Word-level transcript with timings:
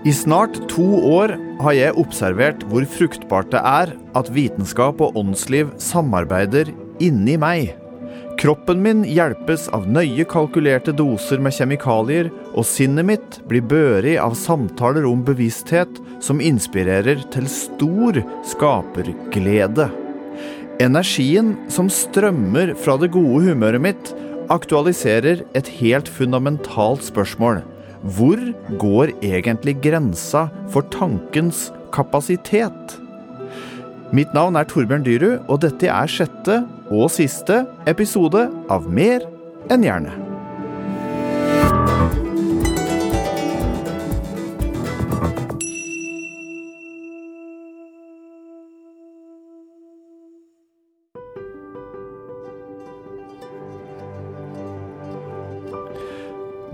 I 0.00 0.12
snart 0.16 0.54
to 0.72 0.84
år 1.04 1.34
har 1.60 1.74
jeg 1.76 1.96
observert 2.00 2.62
hvor 2.70 2.86
fruktbart 2.88 3.50
det 3.52 3.60
er 3.60 3.90
at 4.16 4.30
vitenskap 4.32 5.02
og 5.04 5.16
åndsliv 5.20 5.74
samarbeider 5.76 6.70
inni 7.04 7.34
meg. 7.40 7.74
Kroppen 8.40 8.80
min 8.80 9.02
hjelpes 9.04 9.66
av 9.76 9.84
nøye 9.92 10.24
kalkulerte 10.24 10.94
doser 10.96 11.42
med 11.44 11.52
kjemikalier, 11.52 12.30
og 12.56 12.64
sinnet 12.64 13.04
mitt 13.10 13.36
blir 13.50 13.66
børig 13.68 14.14
av 14.22 14.32
samtaler 14.40 15.04
om 15.04 15.20
bevissthet 15.26 16.00
som 16.24 16.40
inspirerer 16.40 17.20
til 17.34 17.50
stor 17.52 18.22
skaperglede. 18.48 19.90
Energien 20.80 21.52
som 21.68 21.92
strømmer 21.92 22.72
fra 22.80 22.96
det 23.02 23.10
gode 23.12 23.50
humøret 23.50 23.84
mitt, 23.84 24.14
aktualiserer 24.48 25.44
et 25.52 25.68
helt 25.82 26.08
fundamentalt 26.08 27.04
spørsmål. 27.04 27.60
Hvor 28.00 28.40
går 28.80 29.12
egentlig 29.20 29.76
grensa 29.84 30.46
for 30.72 30.86
tankens 30.92 31.68
kapasitet? 31.92 32.96
Mitt 34.16 34.32
navn 34.34 34.56
er 34.56 34.66
Torbjørn 34.66 35.04
Dyrud, 35.06 35.44
og 35.46 35.60
dette 35.62 35.86
er 35.92 36.10
sjette 36.10 36.62
og 36.90 37.12
siste 37.12 37.62
episode 37.90 38.48
av 38.72 38.88
Mer 38.90 39.28
enn 39.70 39.86
hjerne. 39.86 40.29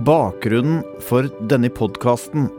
Bakgrunnen 0.05 0.83
for 1.01 1.25
denne 1.49 1.71
podkasten 1.73 2.51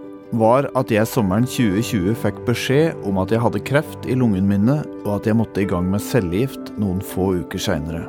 var 0.42 0.66
at 0.80 0.90
jeg 0.90 1.06
sommeren 1.06 1.46
2020 1.46 2.16
fikk 2.18 2.40
beskjed 2.48 3.06
om 3.06 3.20
at 3.22 3.30
jeg 3.30 3.44
hadde 3.44 3.62
kreft 3.68 4.08
i 4.10 4.16
lungene 4.18 4.50
mine, 4.50 4.78
og 5.06 5.20
at 5.20 5.30
jeg 5.30 5.38
måtte 5.38 5.62
i 5.62 5.68
gang 5.70 5.86
med 5.92 6.02
cellegift 6.02 6.72
noen 6.82 6.98
få 6.98 7.36
uker 7.44 7.62
seinere. 7.62 8.08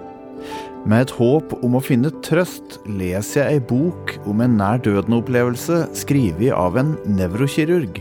Med 0.89 1.05
et 1.05 1.15
håp 1.19 1.53
om 1.61 1.77
å 1.77 1.85
finne 1.85 2.15
trøst 2.25 2.79
leser 2.89 3.43
jeg 3.43 3.59
ei 3.59 3.67
bok 3.69 4.17
om 4.25 4.41
en 4.41 4.57
nær 4.57 4.81
døden-opplevelse 4.87 5.85
skrevet 6.07 6.57
av 6.57 6.81
en 6.81 6.97
nevrokirurg. 7.05 8.01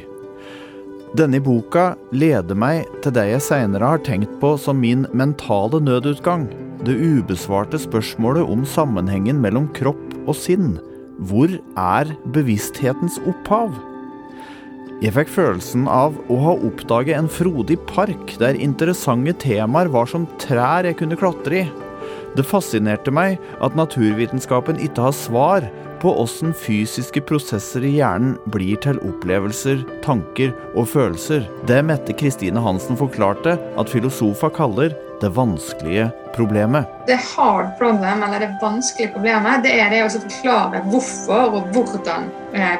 Denne 1.20 1.44
boka 1.44 1.90
leder 2.16 2.56
meg 2.56 2.88
til 3.04 3.20
det 3.20 3.28
jeg 3.34 3.44
seinere 3.52 3.96
har 3.98 4.04
tenkt 4.08 4.40
på 4.40 4.56
som 4.56 4.80
min 4.80 5.04
mentale 5.12 5.84
nødutgang. 5.84 6.48
Det 6.88 6.96
ubesvarte 6.96 7.84
spørsmålet 7.84 8.48
om 8.48 8.64
sammenhengen 8.64 9.44
mellom 9.44 9.68
kropp 9.76 10.22
og 10.24 10.38
sinn. 10.40 10.78
Hvor 11.18 11.50
er 11.50 12.12
bevissthetens 12.34 13.18
opphav? 13.26 13.74
Jeg 15.02 15.14
fikk 15.14 15.32
følelsen 15.34 15.88
av 15.90 16.14
å 16.30 16.38
ha 16.44 16.54
oppdaget 16.68 17.18
en 17.18 17.30
frodig 17.30 17.80
park 17.90 18.36
der 18.42 18.58
interessante 18.62 19.34
temaer 19.42 19.90
var 19.94 20.10
som 20.10 20.28
trær 20.42 20.86
jeg 20.86 20.98
kunne 21.00 21.18
klatre 21.18 21.64
i. 21.64 21.66
Det 22.38 22.46
fascinerte 22.46 23.14
meg 23.14 23.42
at 23.66 23.78
naturvitenskapen 23.78 24.78
ikke 24.82 25.08
har 25.08 25.16
svar 25.18 25.68
på 26.02 26.14
åssen 26.22 26.54
fysiske 26.54 27.22
prosesser 27.28 27.86
i 27.86 27.96
hjernen 27.98 28.36
blir 28.54 28.78
til 28.84 29.00
opplevelser, 29.06 29.84
tanker 30.06 30.54
og 30.76 30.88
følelser. 30.92 31.48
Det 31.70 31.82
Mette 31.86 32.16
Kristine 32.18 32.62
Hansen 32.64 33.00
forklarte 33.00 33.58
at 33.58 33.92
filosofer 33.92 34.54
kaller 34.54 34.96
det 35.22 35.32
vanskelige 35.34 36.10
problemet. 36.36 36.86
Det 37.08 37.18
hard 37.34 37.72
problem, 37.80 38.24
eller 38.24 38.46
det 38.46 38.52
vanskelige 38.62 39.16
problemet, 39.16 39.64
det 39.66 39.74
er 39.82 39.90
det 39.94 40.04
å 40.06 40.12
forklare 40.14 40.84
hvorfor 40.92 41.58
og 41.58 41.72
hvordan 41.74 42.30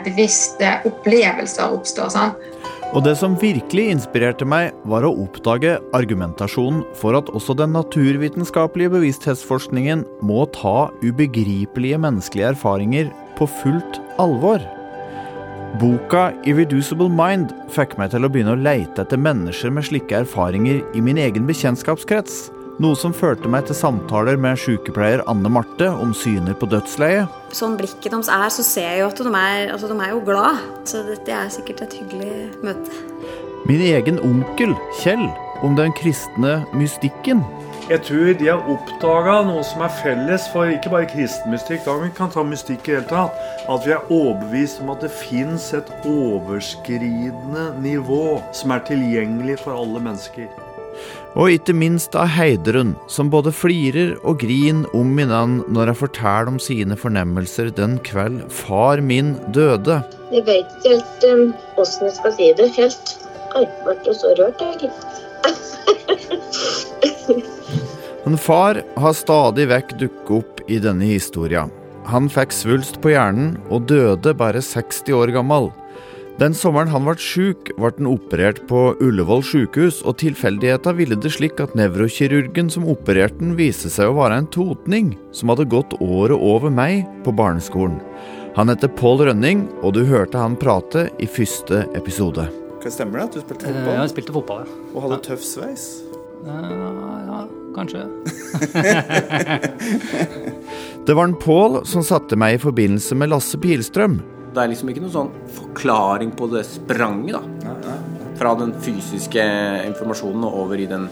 bevisste 0.06 0.78
opplevelser 0.86 1.74
oppstår. 1.74 2.14
sant? 2.14 2.48
Og 2.96 3.04
det 3.04 3.18
som 3.20 3.36
virkelig 3.36 3.90
inspirerte 3.92 4.46
meg, 4.48 4.72
var 4.88 5.04
å 5.04 5.12
oppdage 5.26 5.76
argumentasjonen 5.98 6.86
for 6.96 7.18
at 7.20 7.28
også 7.36 7.58
den 7.60 7.76
naturvitenskapelige 7.76 8.94
bevissthetsforskningen 8.96 10.06
må 10.26 10.46
ta 10.56 10.88
ubegripelige 11.04 12.00
menneskelige 12.00 12.54
erfaringer 12.54 13.12
på 13.38 13.50
fullt 13.60 14.00
alvor. 14.24 14.64
Boka 15.82 16.32
'Irreducible 16.48 17.12
Mind' 17.12 17.52
fikk 17.76 17.98
meg 18.00 18.14
til 18.16 18.24
å 18.24 18.32
begynne 18.32 18.56
å 18.56 18.64
leite 18.64 19.04
etter 19.04 19.20
mennesker 19.20 19.70
med 19.70 19.84
slike 19.84 20.24
erfaringer 20.24 20.80
i 20.96 21.04
min 21.04 21.20
egen 21.20 21.46
bekjentskapskrets. 21.46 22.48
Noe 22.78 22.94
som 22.94 23.10
førte 23.10 23.50
meg 23.50 23.66
til 23.66 23.74
samtaler 23.74 24.38
med 24.38 24.60
sykepleier 24.62 25.24
Anne 25.32 25.50
Marte 25.50 25.88
om 25.90 26.12
syner 26.14 26.54
på 26.54 26.68
dødsleiet. 26.70 27.32
Sånn 27.58 27.74
blikket 27.80 28.14
deres 28.14 28.30
er, 28.30 28.52
så 28.54 28.66
ser 28.66 28.92
jeg 28.92 29.00
jo 29.02 29.08
at 29.08 29.22
de 29.26 29.32
er, 29.32 29.72
altså, 29.74 29.90
de 29.90 29.98
er 29.98 30.12
jo 30.14 30.20
glad. 30.28 30.60
Så 30.86 31.02
dette 31.08 31.34
er 31.34 31.50
sikkert 31.50 31.82
et 31.88 31.96
hyggelig 31.98 32.52
møte. 32.62 33.00
Min 33.66 33.82
egen 33.82 34.22
onkel, 34.22 34.76
Kjell, 35.00 35.26
om 35.66 35.74
den 35.80 35.96
kristne 35.98 36.60
mystikken. 36.78 37.42
Jeg 37.90 38.04
tror 38.06 38.30
de 38.38 38.52
har 38.52 38.70
oppdaga 38.70 39.40
noe 39.48 39.66
som 39.66 39.82
er 39.82 39.98
felles 40.04 40.46
for 40.54 40.70
ikke 40.70 40.94
bare 40.94 41.10
kristen 41.10 41.56
mystikk, 41.56 41.82
da 41.88 41.98
vi 42.04 42.12
kan 42.14 42.30
ta 42.30 42.46
mystikk 42.46 42.92
i 42.92 42.98
hele 43.00 43.10
tatt. 43.10 43.42
At 43.66 43.90
vi 43.90 43.98
er 43.98 44.06
overbevist 44.06 44.86
om 44.86 44.94
at 44.94 45.02
det 45.02 45.14
fins 45.18 45.72
et 45.74 45.90
overskridende 46.06 47.72
nivå 47.82 48.38
som 48.54 48.78
er 48.78 48.86
tilgjengelig 48.92 49.64
for 49.66 49.82
alle 49.82 50.06
mennesker. 50.12 50.67
Og 51.36 51.52
ikke 51.54 51.74
minst 51.76 52.16
av 52.18 52.30
Heidrun, 52.32 52.96
som 53.12 53.30
både 53.34 53.52
flirer 53.54 54.16
og 54.24 54.40
griner 54.42 54.88
om 54.98 55.12
minnen 55.18 55.60
når 55.74 55.92
jeg 55.92 56.00
forteller 56.02 56.52
om 56.54 56.60
sine 56.62 56.96
fornemmelser 56.98 57.70
den 57.78 57.98
kveld 58.08 58.46
far 58.54 59.04
min 59.04 59.36
døde. 59.54 60.00
Jeg 60.32 60.46
vet 60.48 60.72
ikke 60.80 60.96
helt 60.96 61.28
um, 61.32 61.44
hvordan 61.76 62.08
jeg 62.08 62.16
skal 62.20 62.38
si 62.38 62.52
det 62.62 62.70
helt. 62.80 63.08
Jeg 63.58 63.66
ble 63.84 64.14
så 64.16 64.34
rørt, 64.40 64.62
jeg. 64.62 64.92
Men 68.28 68.38
far 68.42 68.82
har 69.00 69.14
stadig 69.16 69.68
vekk 69.72 69.94
dukket 70.02 70.32
opp 70.36 70.64
i 70.68 70.80
denne 70.84 71.08
historia. 71.08 71.68
Han 72.08 72.30
fikk 72.32 72.54
svulst 72.56 73.02
på 73.04 73.12
hjernen 73.14 73.58
og 73.68 73.88
døde 73.88 74.34
bare 74.40 74.62
60 74.64 75.12
år 75.16 75.32
gammel. 75.36 75.70
Den 76.38 76.54
sommeren 76.54 76.92
han 76.94 77.02
ble 77.02 77.16
sjuk, 77.18 77.72
ble 77.80 77.90
han 77.98 78.08
operert 78.12 78.60
på 78.70 78.92
Ullevål 79.02 79.40
sykehus, 79.42 80.04
og 80.06 80.20
tilfeldigheter 80.22 80.94
ville 81.00 81.18
det 81.18 81.32
slik 81.34 81.58
at 81.64 81.74
nevrokirurgen 81.78 82.70
som 82.70 82.86
opererte 82.86 83.42
han, 83.42 83.56
viste 83.58 83.90
seg 83.90 84.12
å 84.12 84.20
være 84.20 84.38
en 84.44 84.50
totning 84.54 85.16
som 85.34 85.50
hadde 85.50 85.66
gått 85.72 85.96
året 85.98 86.38
over 86.38 86.70
meg 86.70 87.10
på 87.26 87.34
barneskolen. 87.34 87.98
Han 88.54 88.70
heter 88.70 88.94
Pål 89.00 89.26
Rønning, 89.32 89.66
og 89.82 89.98
du 89.98 90.04
hørte 90.06 90.38
han 90.38 90.60
prate 90.62 91.08
i 91.18 91.26
første 91.26 91.88
episode. 91.98 92.46
Hva 92.84 92.94
Stemmer 92.94 93.24
det 93.24 93.26
at 93.26 93.34
du 93.34 93.42
spilte 93.42 93.66
fotball? 93.66 93.94
Ja, 93.96 94.02
Jeg 94.04 94.14
spilte 94.14 94.38
fotball, 94.38 94.62
ja. 94.62 94.80
Og 94.94 95.08
hadde 95.08 95.22
tøff 95.26 95.42
sveis? 95.42 95.90
Eh, 96.46 96.70
ja, 97.34 97.42
kanskje. 97.74 98.06
Det 101.08 101.18
var 101.18 101.32
en 101.32 101.38
Pål 101.42 101.82
som 101.90 102.06
satte 102.06 102.38
meg 102.38 102.60
i 102.60 102.62
forbindelse 102.62 103.18
med 103.18 103.34
Lasse 103.34 103.58
Pilstrøm. 103.58 104.20
Det 104.58 104.64
er 104.64 104.72
liksom 104.72 104.90
ikke 104.90 105.02
noen 105.04 105.14
sånn 105.14 105.34
forklaring 105.54 106.32
på 106.34 106.48
det 106.50 106.64
spranget, 106.66 107.36
da. 107.38 107.98
Fra 108.40 108.56
den 108.58 108.72
fysiske 108.82 109.44
informasjonen 109.86 110.48
og 110.48 110.56
over 110.64 110.82
i 110.82 110.88
den 110.90 111.06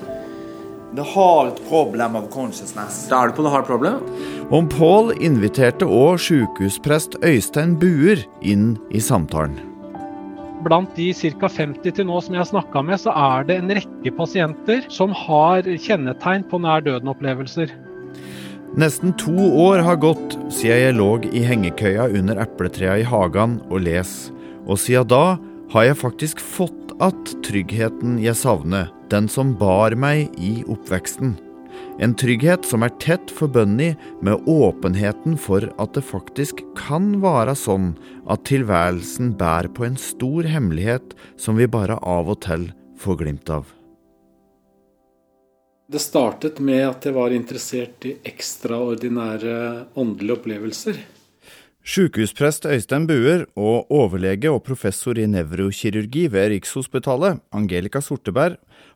The 0.95 1.03
hard 1.03 1.59
problem 1.67 2.16
of 2.17 2.31
consciousness. 2.33 3.03
Da 3.11 3.19
er 3.19 3.29
du 3.29 3.35
på 3.38 3.45
the 3.45 3.51
hard 3.53 3.67
problem. 3.67 4.01
Om 4.50 4.69
Pål 4.72 5.11
inviterte 5.19 5.85
òg 5.85 6.17
sjukehusprest 6.25 7.19
Øystein 7.22 7.75
Buer 7.78 8.23
inn 8.41 8.79
i 8.89 9.03
samtalen. 9.03 9.59
Blant 10.66 10.97
de 10.97 11.12
ca. 11.13 11.45
50 11.45 12.00
til 12.00 12.09
nå 12.09 12.18
som 12.25 12.33
jeg 12.33 12.41
har 12.41 12.50
snakka 12.50 12.81
med, 12.88 12.98
så 13.03 13.13
er 13.13 13.45
det 13.45 13.59
en 13.62 13.74
rekke 13.77 14.18
pasienter 14.18 14.88
som 14.89 15.13
har 15.13 15.68
kjennetegn 15.68 16.48
på 16.50 16.63
nær 16.65 16.81
døden-opplevelser. 16.88 17.75
Nesten 18.73 19.13
to 19.21 19.35
år 19.62 19.83
har 19.85 20.01
gått 20.01 20.33
siden 20.50 20.81
jeg 20.81 20.95
lå 20.97 21.12
i 21.29 21.44
hengekøya 21.45 22.09
under 22.17 22.41
epletrea 22.41 22.97
i 23.00 23.06
hagen 23.07 23.59
og 23.69 23.85
les, 23.85 24.31
og 24.65 24.81
siden 24.81 25.07
da 25.13 25.38
har 25.71 25.89
jeg 25.89 26.01
faktisk 26.01 26.41
fått 26.41 26.85
att 27.00 27.44
tryggheten 27.44 28.19
jeg 28.23 28.35
savner, 28.39 28.88
den 29.12 29.27
som 29.27 29.53
bar 29.59 29.95
meg 30.00 30.31
i 30.39 30.63
oppveksten. 30.71 31.35
En 32.00 32.15
trygghet 32.15 32.67
som 32.67 32.83
er 32.88 32.94
tett 33.03 33.31
forbundet 33.31 34.00
med 34.23 34.47
åpenheten 34.47 35.35
for 35.39 35.67
at 35.79 35.95
det 35.95 36.06
faktisk 36.07 36.63
kan 36.79 37.17
være 37.23 37.56
sånn 37.59 37.94
at 38.31 38.45
tilværelsen 38.47 39.33
bærer 39.39 39.71
på 39.75 39.88
en 39.88 40.00
stor 40.00 40.47
hemmelighet 40.47 41.15
som 41.39 41.59
vi 41.59 41.67
bare 41.67 42.00
av 42.03 42.31
og 42.31 42.41
til 42.47 42.69
får 43.00 43.23
glimt 43.23 43.51
av. 43.51 43.67
Det 45.86 46.02
startet 46.02 46.58
med 46.66 46.82
at 46.82 47.04
jeg 47.06 47.14
var 47.14 47.34
interessert 47.34 48.06
i 48.10 48.16
ekstraordinære 48.26 49.58
åndelige 49.94 50.34
opplevelser. 50.40 50.98
Sykehusprest 51.86 52.66
Øystein 52.66 53.04
Buer 53.06 53.44
og 53.54 53.92
overlege 53.94 54.50
og 54.50 54.64
professor 54.66 55.20
i 55.22 55.28
nevrokirurgi 55.30 56.24
ved 56.34 56.50
Rikshospitalet, 56.56 57.44
Angelica 57.54 58.02
Sorteberg, 58.02 58.56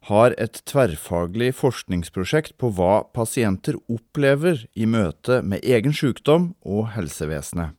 har 0.09 0.33
et 0.41 0.57
tverrfaglig 0.65 1.51
forskningsprosjekt 1.59 2.55
på 2.57 2.71
hva 2.73 3.03
pasienter 3.13 3.77
opplever 3.85 4.63
i 4.73 4.89
møte 4.89 5.43
med 5.45 5.61
egen 5.61 5.93
sykdom 5.93 6.55
og 6.65 6.89
helsevesenet. 6.95 7.77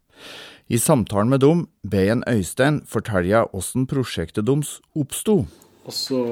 I 0.70 0.78
samtalen 0.78 1.34
med 1.34 1.42
dem 1.42 1.66
ber 1.82 2.12
en 2.14 2.22
Øystein 2.30 2.84
fortelle 2.86 3.42
hvordan 3.50 3.90
prosjektet 3.90 4.46
deres 4.46 4.76
oppsto. 4.94 5.40
Og 5.82 5.92
så, 5.96 6.22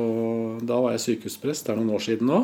Da 0.63 0.79
var 0.79 0.95
jeg 0.95 1.01
sykehusprest, 1.09 1.67
det 1.67 1.75
er 1.75 1.83
noen 1.83 1.97
år 1.99 2.07
siden 2.07 2.31
nå. 2.31 2.43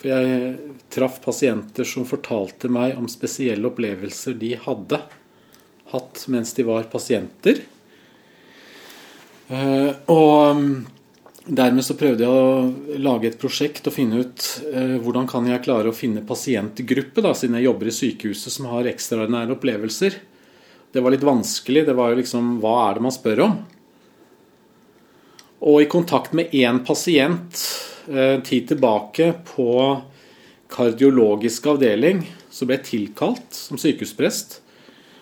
For 0.00 0.08
jeg 0.08 0.76
traff 0.92 1.18
pasienter 1.20 1.84
som 1.84 2.06
fortalte 2.08 2.70
meg 2.72 2.96
om 2.96 3.08
spesielle 3.10 3.68
opplevelser 3.68 4.38
de 4.40 4.54
hadde 4.62 5.02
hatt 5.90 6.22
mens 6.32 6.54
de 6.56 6.64
var 6.64 6.88
pasienter. 6.88 7.60
Eh, 9.50 9.90
og 10.08 10.62
dermed 11.44 11.84
så 11.84 11.96
prøvde 11.98 12.24
jeg 12.24 12.30
å 12.30 12.96
lage 13.02 13.28
et 13.28 13.38
prosjekt 13.40 13.90
og 13.90 13.96
finne 13.96 14.22
ut 14.22 14.46
eh, 14.70 14.96
hvordan 15.02 15.28
kan 15.28 15.48
jeg 15.50 15.64
klare 15.66 15.90
å 15.90 15.96
finne 15.96 16.24
pasientgruppe, 16.26 17.20
da, 17.24 17.34
siden 17.36 17.58
jeg 17.58 17.66
jobber 17.68 17.90
i 17.90 17.96
sykehuset 17.96 18.54
som 18.54 18.70
har 18.70 18.88
ekstraordinære 18.88 19.56
opplevelser. 19.58 20.16
Det 20.90 21.02
var 21.04 21.14
litt 21.14 21.26
vanskelig. 21.26 21.84
Det 21.86 21.98
var 21.98 22.10
jo 22.10 22.22
liksom 22.22 22.56
Hva 22.62 22.74
er 22.86 22.96
det 22.96 23.04
man 23.04 23.14
spør 23.14 23.44
om? 23.46 23.60
Og 25.60 25.82
i 25.84 25.90
kontakt 25.92 26.32
med 26.32 26.54
én 26.56 26.80
pasient 26.86 27.60
Eh, 28.10 28.40
tid 28.40 28.68
tilbake 28.68 29.32
på 29.54 30.00
kardiologisk 30.70 31.68
avdeling 31.70 32.24
så 32.50 32.66
ble 32.66 32.80
jeg 32.80 32.86
tilkalt 32.88 33.54
som 33.54 33.78
sykehusprest. 33.78 34.56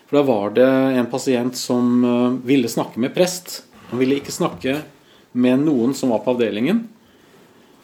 For 0.08 0.16
da 0.16 0.22
var 0.24 0.54
det 0.56 0.68
en 0.96 1.10
pasient 1.12 1.58
som 1.58 1.98
eh, 2.00 2.38
ville 2.48 2.70
snakke 2.72 2.96
med 3.04 3.12
prest. 3.12 3.66
Han 3.90 4.00
ville 4.00 4.16
ikke 4.16 4.32
snakke 4.32 4.78
med 5.36 5.66
noen 5.66 5.92
som 5.92 6.14
var 6.14 6.24
på 6.24 6.32
avdelingen. 6.32 6.86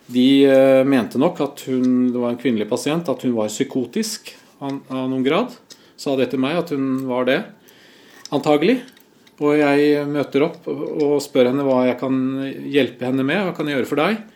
De 0.08 0.26
eh, 0.48 0.80
mente 0.88 1.20
nok 1.20 1.44
at 1.50 1.66
hun 1.68 2.08
det 2.14 2.24
var 2.24 2.32
en 2.32 2.40
kvinnelig 2.40 2.70
pasient, 2.72 3.04
at 3.04 3.28
hun 3.28 3.36
var 3.36 3.52
psykotisk 3.52 4.32
av, 4.64 4.80
noen 4.88 5.24
grad. 5.26 5.52
Sa 6.00 6.16
det 6.16 6.30
til 6.32 6.40
meg 6.40 6.62
at 6.64 6.72
hun 6.72 7.04
var 7.10 7.28
det, 7.28 7.42
antagelig. 8.32 8.80
Og 9.36 9.58
jeg 9.58 10.06
møter 10.08 10.46
opp 10.46 10.64
og 10.70 11.18
spør 11.20 11.50
henne 11.50 11.66
hva 11.66 11.82
jeg 11.90 12.00
kan 12.00 12.22
hjelpe 12.72 13.04
henne 13.04 13.26
med. 13.26 13.42
Hva 13.44 13.52
kan 13.52 13.68
jeg 13.68 13.82
gjøre 13.82 13.90
for 13.90 14.00
deg? 14.00 14.30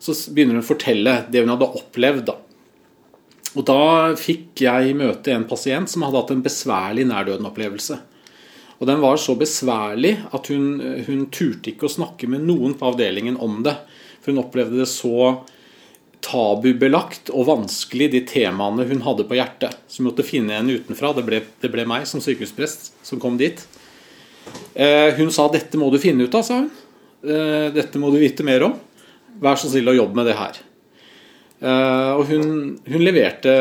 Så 0.00 0.16
begynner 0.32 0.56
hun 0.56 0.64
å 0.64 0.70
fortelle 0.70 1.16
det 1.30 1.44
hun 1.44 1.52
hadde 1.52 1.68
opplevd. 1.80 2.30
da. 2.30 2.36
Og 3.58 3.66
da 3.66 3.82
fikk 4.18 4.62
jeg 4.64 4.96
møte 4.96 5.34
en 5.34 5.48
pasient 5.50 5.90
som 5.90 6.06
hadde 6.06 6.22
hatt 6.22 6.32
en 6.34 6.44
besværlig 6.44 7.06
nærdøden-opplevelse. 7.10 7.98
Og 8.80 8.88
den 8.88 9.02
var 9.02 9.18
så 9.20 9.34
besværlig 9.36 10.14
at 10.32 10.48
hun, 10.48 10.80
hun 11.04 11.26
turte 11.34 11.74
ikke 11.74 11.88
å 11.88 11.92
snakke 11.92 12.30
med 12.30 12.46
noen 12.48 12.76
på 12.78 12.92
avdelingen 12.92 13.36
om 13.42 13.58
det. 13.66 13.76
For 14.22 14.32
hun 14.32 14.40
opplevde 14.40 14.80
det 14.80 14.88
så 14.88 15.42
tabubelagt 16.24 17.30
og 17.32 17.48
vanskelig, 17.48 18.10
de 18.12 18.22
temaene 18.28 18.86
hun 18.88 19.02
hadde 19.04 19.26
på 19.28 19.36
hjertet. 19.36 19.76
Så 19.88 20.00
hun 20.00 20.10
måtte 20.10 20.24
finne 20.24 20.56
en 20.56 20.70
utenfra. 20.72 21.12
Det 21.16 21.26
ble, 21.26 21.42
det 21.60 21.72
ble 21.72 21.84
meg 21.88 22.06
som 22.08 22.24
sykehusprest 22.24 22.92
som 23.04 23.20
kom 23.20 23.36
dit. 23.40 23.60
Eh, 24.74 25.12
hun 25.18 25.32
sa 25.32 25.48
'dette 25.48 25.76
må 25.76 25.90
du 25.92 25.98
finne 25.98 26.24
ut 26.24 26.34
av', 26.34 26.44
sa 26.44 26.62
hun. 26.62 26.70
Eh, 27.24 27.68
'Dette 27.74 27.98
må 27.98 28.10
du 28.10 28.18
vite 28.18 28.44
mer 28.44 28.64
om'. 28.64 28.78
Vær 29.40 29.60
så 29.60 29.70
snill 29.70 29.88
å 29.90 29.96
jobbe 29.96 30.20
med 30.20 30.28
det 30.28 30.36
her. 30.38 30.58
Uh, 31.60 32.16
og 32.16 32.22
hun, 32.30 32.44
hun 32.88 33.02
leverte 33.04 33.52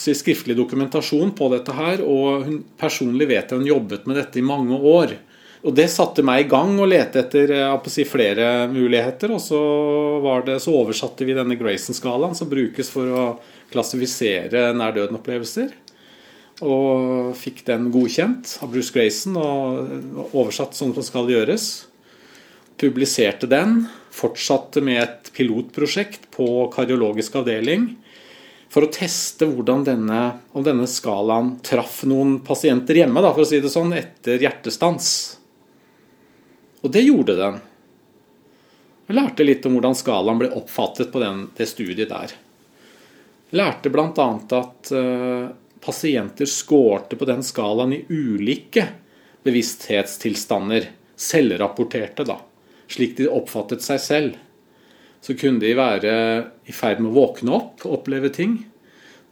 si, 0.00 0.14
skriftlig 0.16 0.56
dokumentasjon 0.56 1.34
på 1.36 1.50
dette 1.52 1.74
her, 1.76 2.00
og 2.00 2.46
hun, 2.46 2.62
personlig 2.80 3.28
vet 3.28 3.52
jeg 3.52 3.60
hun 3.60 3.68
jobbet 3.68 4.06
med 4.08 4.16
dette 4.20 4.40
i 4.40 4.44
mange 4.44 4.76
år. 4.76 5.18
Og 5.66 5.74
Det 5.74 5.88
satte 5.90 6.22
meg 6.22 6.44
i 6.44 6.48
gang 6.48 6.76
å 6.78 6.86
lete 6.86 7.24
etter 7.24 7.50
si, 7.90 8.06
flere 8.06 8.68
muligheter. 8.70 9.32
Og 9.34 9.42
så, 9.42 9.58
det, 10.46 10.60
så 10.62 10.74
oversatte 10.78 11.26
vi 11.26 11.34
denne 11.36 11.58
Grayson-skalaen 11.58 12.36
som 12.38 12.50
brukes 12.50 12.92
for 12.94 13.10
å 13.10 13.24
klassifisere 13.72 14.68
nær 14.78 14.94
døden-opplevelser. 14.96 15.74
Og 16.62 17.34
fikk 17.38 17.64
den 17.66 17.90
godkjent 17.94 18.56
av 18.62 18.70
Bruce 18.72 18.94
Grayson 18.94 19.36
og 19.38 20.32
oversatt 20.32 20.78
sånn 20.78 20.94
som 20.94 21.06
skal 21.06 21.30
gjøres. 21.30 21.87
Publiserte 22.78 23.48
den 23.50 23.80
fortsatte 24.14 24.80
med 24.80 25.02
et 25.02 25.32
pilotprosjekt 25.34 26.28
på 26.34 26.46
kardiologisk 26.74 27.40
avdeling 27.40 27.90
for 28.68 28.84
å 28.84 28.92
teste 28.92 29.48
denne, 29.86 30.20
om 30.52 30.64
denne 30.64 30.86
skalaen 30.90 31.54
traff 31.64 32.02
noen 32.08 32.38
pasienter 32.44 33.00
hjemme, 33.00 33.22
da, 33.24 33.32
for 33.32 33.46
å 33.46 33.48
si 33.48 33.60
det 33.64 33.72
sånn, 33.72 33.94
etter 33.96 34.42
hjertestans. 34.44 35.08
Og 36.84 36.92
det 36.92 37.06
gjorde 37.06 37.38
den. 37.38 37.56
Jeg 39.08 39.16
lærte 39.16 39.46
litt 39.46 39.64
om 39.66 39.78
hvordan 39.78 39.96
skalaen 39.96 40.42
ble 40.42 40.50
oppfattet 40.58 41.10
på 41.12 41.22
den, 41.22 41.46
det 41.56 41.66
studiet 41.70 42.12
der. 42.12 42.34
Lærte 43.56 43.88
bl.a. 43.88 44.28
at 44.58 44.92
uh, 44.92 45.48
pasienter 45.80 46.50
skårte 46.50 47.16
på 47.16 47.26
den 47.26 47.40
skalaen 47.46 47.96
i 47.96 48.02
ulike 48.12 48.84
bevissthetstilstander. 49.48 50.92
Selvrapporterte, 51.18 52.28
da 52.28 52.36
slik 52.88 53.16
de 53.18 53.28
oppfattet 53.30 53.84
seg 53.84 54.00
selv, 54.02 54.36
så 55.20 55.34
kunne 55.38 55.60
de 55.62 55.74
være 55.76 56.12
i 56.68 56.74
ferd 56.74 57.02
med 57.02 57.10
å 57.10 57.18
våkne 57.18 57.54
opp 57.56 57.86
og 57.86 58.00
oppleve 58.00 58.30
ting. 58.34 58.60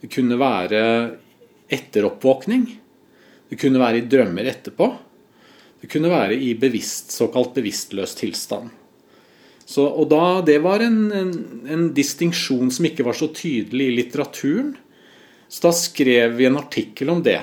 Det 0.01 0.09
kunne 0.13 0.37
være 0.39 0.81
etteroppvåkning. 1.73 2.65
Det 3.47 3.59
kunne 3.59 3.81
være 3.81 4.01
i 4.01 4.07
drømmer 4.09 4.49
etterpå. 4.51 4.89
Det 5.81 5.89
kunne 5.91 6.11
være 6.11 6.35
i 6.35 6.51
bevisst, 6.59 7.13
såkalt 7.15 7.55
bevisstløs 7.55 8.15
tilstand. 8.19 8.73
Så, 9.67 9.83
og 9.83 10.07
da, 10.11 10.41
Det 10.41 10.57
var 10.63 10.83
en, 10.83 10.99
en, 11.11 11.31
en 11.67 11.87
distinksjon 11.95 12.71
som 12.71 12.87
ikke 12.87 13.05
var 13.07 13.17
så 13.19 13.29
tydelig 13.35 13.89
i 13.89 13.95
litteraturen. 13.97 14.73
Så 15.47 15.67
da 15.67 15.73
skrev 15.75 16.35
vi 16.39 16.47
en 16.47 16.59
artikkel 16.59 17.11
om 17.11 17.23
det. 17.23 17.39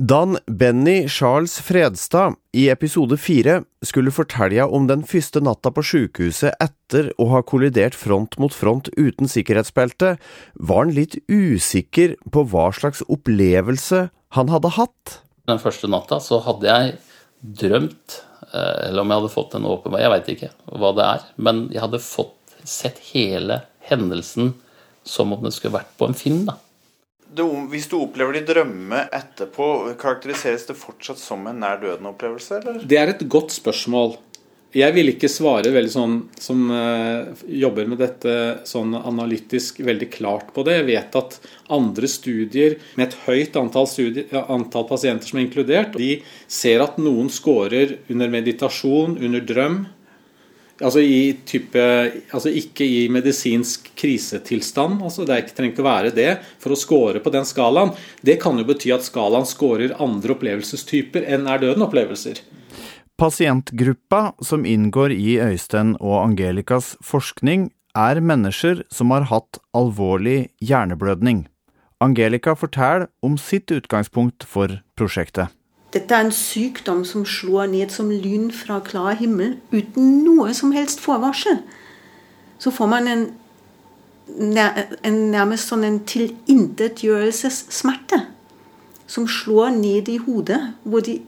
Dan 0.00 0.38
Benny 0.46 1.08
Charles 1.08 1.58
Fredstad 1.58 2.36
i 2.52 2.68
episode 2.70 3.16
fire 3.18 3.64
skulle 3.82 4.12
fortelle 4.14 4.62
om 4.62 4.84
den 4.86 5.00
første 5.02 5.40
natta 5.42 5.72
på 5.74 5.82
sjukehuset 5.82 6.54
etter 6.62 7.08
å 7.18 7.26
ha 7.32 7.40
kollidert 7.42 7.96
front 7.98 8.36
mot 8.38 8.54
front 8.54 8.86
uten 8.94 9.26
sikkerhetsbelte, 9.26 10.12
var 10.54 10.84
han 10.84 10.94
litt 10.94 11.16
usikker 11.26 12.14
på 12.30 12.44
hva 12.46 12.68
slags 12.78 13.02
opplevelse 13.10 14.04
han 14.38 14.54
hadde 14.54 14.70
hatt. 14.76 15.16
Den 15.50 15.58
første 15.58 15.90
natta 15.90 16.20
så 16.22 16.38
hadde 16.46 16.70
jeg 16.70 16.94
drømt, 17.64 18.20
eh, 18.52 18.86
eller 18.86 19.02
om 19.02 19.10
jeg 19.10 19.22
hadde 19.24 19.34
fått 19.34 19.58
en 19.58 19.66
åpenbar 19.66 20.04
Jeg 20.04 20.14
veit 20.14 20.32
ikke 20.36 20.52
hva 20.78 20.94
det 20.94 21.08
er, 21.08 21.26
men 21.42 21.66
jeg 21.74 21.82
hadde 21.88 22.04
fått 22.06 22.54
sett 22.62 23.02
hele 23.10 23.64
hendelsen 23.90 24.54
som 25.02 25.34
om 25.34 25.42
det 25.42 25.56
skulle 25.58 25.80
vært 25.80 25.98
på 25.98 26.06
en 26.06 26.14
film. 26.14 26.44
da 26.46 26.60
det, 27.34 27.44
hvis 27.72 27.88
du 27.90 27.98
opplever 28.00 28.38
de 28.38 28.44
drømme 28.48 29.02
etterpå, 29.14 29.66
karakteriseres 30.00 30.68
det 30.68 30.78
fortsatt 30.78 31.20
som 31.20 31.44
en 31.50 31.60
nær 31.62 31.80
døden-opplevelse? 31.82 32.62
Det 32.88 32.98
er 33.00 33.12
et 33.12 33.26
godt 33.30 33.52
spørsmål. 33.56 34.16
Jeg 34.76 34.92
vil 34.92 35.08
ikke 35.14 35.30
svare 35.32 35.70
veldig 35.72 35.92
sånn 35.94 36.16
som 36.44 36.66
uh, 36.68 37.30
jobber 37.48 37.86
med 37.88 38.02
dette 38.02 38.32
sånn 38.68 38.92
analytisk 38.98 39.80
veldig 39.80 40.10
klart 40.12 40.50
på 40.52 40.64
det. 40.66 40.74
Jeg 40.82 40.88
vet 40.90 41.16
at 41.16 41.38
andre 41.72 42.10
studier 42.10 42.76
med 42.98 43.06
et 43.06 43.16
høyt 43.24 43.56
antall, 43.56 43.88
studier, 43.88 44.28
antall 44.44 44.84
pasienter 44.90 45.30
som 45.30 45.40
er 45.40 45.46
inkludert, 45.46 45.96
de 45.96 46.18
ser 46.44 46.84
at 46.84 47.00
noen 47.00 47.32
scorer 47.32 47.96
under 48.12 48.28
meditasjon, 48.32 49.16
under 49.16 49.46
drøm, 49.48 49.86
Altså, 50.78 51.02
type, 51.48 51.84
altså, 52.30 52.52
ikke 52.54 52.86
i 52.86 53.00
medisinsk 53.10 53.90
krisetilstand. 53.98 55.00
altså 55.02 55.24
Det 55.26 55.34
er 55.34 55.48
trenger 55.50 55.74
ikke 55.74 55.82
å 55.82 55.88
være 55.88 56.12
det 56.14 56.28
for 56.62 56.74
å 56.74 56.78
score 56.78 57.22
på 57.24 57.32
den 57.34 57.48
skalaen. 57.48 57.90
Det 58.22 58.38
kan 58.42 58.58
jo 58.58 58.66
bety 58.68 58.92
at 58.94 59.06
skalaen 59.06 59.48
scorer 59.48 59.96
andre 59.98 60.36
opplevelsestyper 60.36 61.26
enn 61.26 61.50
er 61.50 61.64
døden-opplevelser. 61.64 62.44
Pasientgruppa 63.18 64.36
som 64.46 64.62
inngår 64.62 65.10
i 65.16 65.40
Øystein 65.42 65.96
og 65.98 66.20
Angelicas 66.22 66.94
forskning, 67.02 67.72
er 67.98 68.20
mennesker 68.22 68.84
som 68.94 69.10
har 69.10 69.26
hatt 69.26 69.58
alvorlig 69.74 70.52
hjerneblødning. 70.62 71.48
Angelica 71.98 72.54
forteller 72.54 73.08
om 73.26 73.34
sitt 73.34 73.72
utgangspunkt 73.74 74.46
for 74.46 74.78
prosjektet. 74.94 75.50
Dette 75.94 76.14
er 76.14 76.26
en 76.26 76.34
sykdom 76.34 77.04
som 77.08 77.24
slår 77.24 77.66
ned 77.72 77.92
som 77.94 78.10
lyn 78.12 78.50
fra 78.52 78.80
klar 78.84 79.14
himmel 79.16 79.56
uten 79.72 80.24
noe 80.24 80.52
som 80.56 80.72
helst 80.76 81.00
forvarsel. 81.00 81.62
Så 82.60 82.70
får 82.74 82.88
man 82.92 83.08
en, 83.08 83.24
en 84.36 85.18
nærmest 85.32 85.68
sånn 85.70 85.86
en 85.88 86.02
tilintetgjørelsessmerte 86.08 88.20
som 89.08 89.24
slår 89.30 89.70
ned 89.78 90.08
i 90.12 90.18
hodet, 90.20 90.60
hvor 90.84 91.00
de 91.06 91.22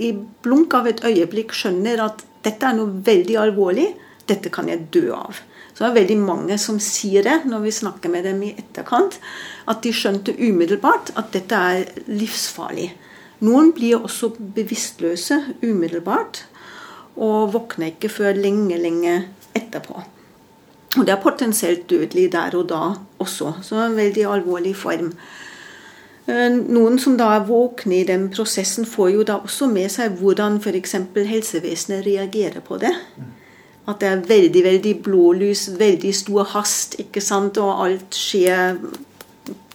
i 0.00 0.14
blunk 0.16 0.72
av 0.78 0.88
et 0.88 1.04
øyeblikk 1.04 1.52
skjønner 1.52 2.00
at 2.06 2.24
dette 2.44 2.64
er 2.64 2.76
noe 2.78 3.02
veldig 3.04 3.36
alvorlig, 3.42 3.90
dette 4.24 4.48
kan 4.52 4.68
jeg 4.72 4.88
dø 4.94 5.10
av. 5.12 5.36
Så 5.74 5.82
det 5.82 5.90
er 5.90 5.98
veldig 5.98 6.16
mange 6.22 6.56
som 6.62 6.78
sier 6.80 7.26
det 7.26 7.42
når 7.50 7.66
vi 7.66 7.72
snakker 7.74 8.12
med 8.12 8.24
dem 8.24 8.40
i 8.46 8.54
etterkant, 8.54 9.18
at 9.68 9.82
de 9.84 9.92
skjønte 9.92 10.32
umiddelbart 10.38 11.12
at 11.18 11.32
dette 11.34 11.56
er 11.74 11.82
livsfarlig. 12.08 12.92
Noen 13.44 13.72
blir 13.76 14.00
også 14.00 14.32
bevisstløse 14.56 15.40
umiddelbart 15.62 16.44
og 17.14 17.52
våkner 17.54 17.92
ikke 17.92 18.10
før 18.10 18.36
lenge, 18.38 18.78
lenge 18.80 19.16
etterpå. 19.54 20.02
Og 20.94 21.06
det 21.06 21.14
er 21.14 21.22
potensielt 21.22 21.88
dødelig 21.90 22.30
der 22.32 22.54
og 22.54 22.68
da 22.70 22.82
også, 23.18 23.52
så 23.62 23.82
en 23.82 23.96
veldig 23.98 24.26
alvorlig 24.30 24.76
form. 24.78 25.10
Eh, 26.26 26.50
noen 26.50 26.98
som 27.02 27.18
da 27.18 27.32
er 27.34 27.48
våkne 27.48 27.98
i 28.00 28.06
den 28.08 28.28
prosessen, 28.32 28.86
får 28.86 29.08
jo 29.12 29.24
da 29.26 29.40
også 29.42 29.68
med 29.68 29.90
seg 29.92 30.14
hvordan 30.20 30.60
f.eks. 30.62 30.96
helsevesenet 31.14 32.06
reagerer 32.06 32.62
på 32.64 32.78
det. 32.80 32.94
At 33.88 34.00
det 34.00 34.08
er 34.08 34.22
veldig 34.28 34.62
veldig 34.64 34.94
blålys, 35.04 35.66
veldig 35.78 36.14
stor 36.16 36.46
hast, 36.54 36.96
ikke 37.02 37.20
sant? 37.20 37.58
og 37.58 37.84
alt 37.84 38.16
skjer 38.16 38.78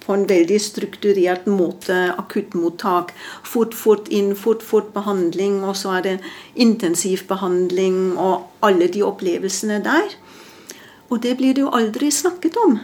på 0.09 0.15
en 0.17 0.25
veldig 0.25 0.57
strukturert 0.57 1.45
måte. 1.45 1.95
Akuttmottak. 2.17 3.13
Fort, 3.45 3.75
fort 3.77 4.07
inn, 4.09 4.33
fort, 4.33 4.65
fort 4.65 4.89
behandling. 4.95 5.59
Og 5.61 5.77
så 5.77 5.99
er 5.99 6.05
det 6.07 6.15
intensivbehandling 6.57 8.17
og 8.17 8.49
alle 8.65 8.89
de 8.89 9.05
opplevelsene 9.05 9.77
der. 9.85 10.17
Og 11.13 11.21
det 11.21 11.35
blir 11.37 11.53
det 11.53 11.61
jo 11.61 11.73
aldri 11.77 12.09
snakket 12.09 12.57
om. 12.57 12.79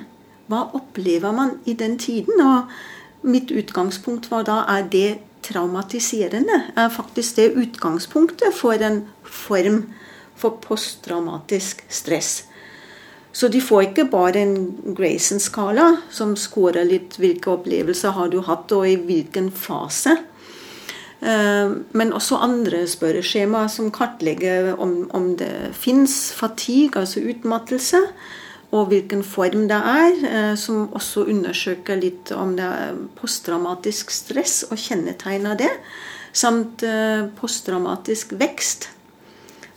Hva 0.53 0.67
opplever 0.77 1.34
man 1.34 1.58
i 1.65 1.74
den 1.74 1.98
tiden? 1.98 2.38
Og 2.46 3.25
mitt 3.25 3.50
utgangspunkt 3.50 4.29
var 4.29 4.46
da 4.46 4.62
er 4.77 4.86
det 4.86 5.17
traumatiserende. 5.50 6.62
Er 6.77 6.94
faktisk 6.94 7.41
det 7.41 7.55
utgangspunktet 7.58 8.53
for 8.53 8.77
en 8.77 9.08
form 9.25 9.88
for 10.36 10.62
posttraumatisk 10.62 11.82
stress. 11.89 12.44
Så 13.36 13.50
de 13.51 13.60
får 13.60 13.89
ikke 13.89 14.08
bare 14.08 14.39
en 14.46 14.56
Grayson-skala 14.96 15.89
som 16.13 16.38
scorer 16.39 16.88
litt 16.88 17.18
hvilke 17.20 17.51
opplevelser 17.51 18.15
har 18.15 18.32
du 18.32 18.39
hatt, 18.48 18.72
og 18.72 18.88
i 18.88 18.96
hvilken 18.96 19.50
fase. 19.51 20.15
Eh, 21.20 21.74
men 21.92 22.13
også 22.15 22.39
andre 22.46 22.86
spørreskjemaer 22.88 23.68
som 23.72 23.92
kartlegger 23.92 24.72
om, 24.80 25.10
om 25.12 25.34
det 25.36 25.74
fins 25.75 26.32
fatigue, 26.38 26.96
altså 27.01 27.25
utmattelse, 27.27 28.06
og 28.72 28.88
hvilken 28.92 29.24
form 29.27 29.68
det 29.68 29.82
er. 29.92 30.24
Eh, 30.32 30.56
som 30.56 30.88
også 30.96 31.27
undersøker 31.27 32.00
litt 32.00 32.32
om 32.32 32.56
det 32.56 32.72
er 32.72 32.96
posttraumatisk 33.20 34.15
stress 34.15 34.62
og 34.70 34.80
kjennetegn 34.80 35.51
av 35.51 35.60
det. 35.60 35.74
Samt 36.32 36.88
eh, 36.88 37.27
posttraumatisk 37.36 38.38
vekst. 38.39 38.94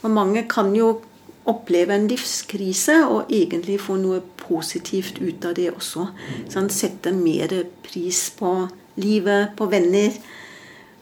Og 0.06 0.14
mange 0.14 0.46
kan 0.46 0.70
jo 0.78 1.00
oppleve 1.48 1.94
en 1.96 2.08
livskrise 2.10 3.00
og 3.08 3.32
egentlig 3.32 3.78
få 3.80 3.96
noe 4.00 4.20
positivt 4.40 5.20
ut 5.22 5.44
av 5.48 5.56
det 5.58 5.70
også. 5.72 6.08
Så 6.48 6.60
han 6.60 7.14
mer 7.22 7.54
pris 7.84 8.28
på 8.36 8.52
livet, 9.00 9.54
på 9.56 9.66
venner. 9.66 10.12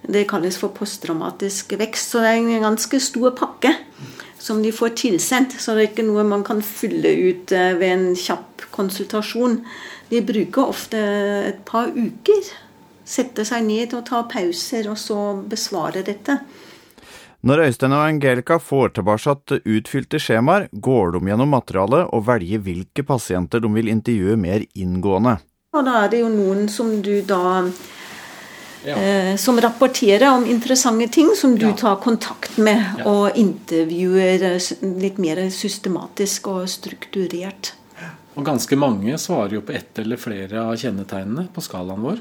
Det 0.07 0.27
kalles 0.29 0.59
for 0.59 0.75
posttraumatisk 0.75 1.75
vekst. 1.79 2.13
Så 2.13 2.23
det 2.23 2.31
er 2.31 2.43
en 2.43 2.69
ganske 2.69 3.01
stor 3.01 3.33
pakke 3.39 3.75
som 4.39 4.63
de 4.63 4.73
får 4.73 4.95
tilsendt. 5.01 5.57
Så 5.59 5.75
det 5.75 5.83
er 5.83 5.91
ikke 5.91 6.07
noe 6.07 6.27
man 6.27 6.45
kan 6.47 6.63
fylle 6.63 7.11
ut 7.31 7.53
eh, 7.53 7.75
ved 7.79 7.93
en 7.93 8.07
kjapp 8.15 8.69
konsultasjon. 8.75 9.61
De 10.11 10.23
bruker 10.23 10.63
ofte 10.63 11.01
et 11.51 11.65
par 11.67 11.91
uker. 11.91 12.53
Sette 13.07 13.47
seg 13.47 13.67
ned 13.67 13.95
og 13.95 14.07
ta 14.09 14.23
pauser, 14.31 14.89
og 14.91 14.99
så 14.99 15.19
besvare 15.47 16.03
dette. 16.07 16.41
Når 17.47 17.61
Øystein 17.63 17.93
og 17.95 18.03
Angelica 18.03 18.57
får 18.59 18.97
tilbake 18.97 19.61
utfylte 19.71 20.19
skjemaer, 20.19 20.65
går 20.73 21.13
de 21.15 21.29
gjennom 21.29 21.53
materialet 21.55 22.09
og 22.11 22.25
velger 22.27 22.59
hvilke 22.59 23.05
pasienter 23.07 23.63
de 23.63 23.69
vil 23.71 23.91
intervjue 23.93 24.35
mer 24.41 24.65
inngående. 24.75 25.37
Og 25.77 25.85
da 25.87 26.01
er 26.03 26.11
det 26.11 26.25
jo 26.25 26.31
noen 26.33 26.67
som 26.73 26.91
du 27.05 27.21
da 27.23 27.63
ja. 28.83 28.97
eh, 28.97 29.37
Som 29.39 29.61
rapporterer 29.63 30.27
om 30.33 30.47
interessante 30.47 31.07
ting 31.15 31.31
som 31.39 31.55
du 31.55 31.69
ja. 31.69 31.77
tar 31.79 32.01
kontakt 32.03 32.59
med 32.59 32.83
ja. 32.99 33.07
og 33.07 33.39
intervjuer 33.39 34.49
litt 34.99 35.23
mer 35.23 35.45
systematisk 35.55 36.51
og 36.51 36.67
strukturert. 36.71 37.77
Og 38.35 38.43
ganske 38.45 38.77
mange 38.77 39.15
svarer 39.23 39.61
jo 39.61 39.63
på 39.63 39.77
ett 39.77 40.03
eller 40.03 40.19
flere 40.19 40.67
av 40.67 40.75
kjennetegnene 40.83 41.47
på 41.55 41.63
skalaen 41.63 42.03
vår. 42.03 42.19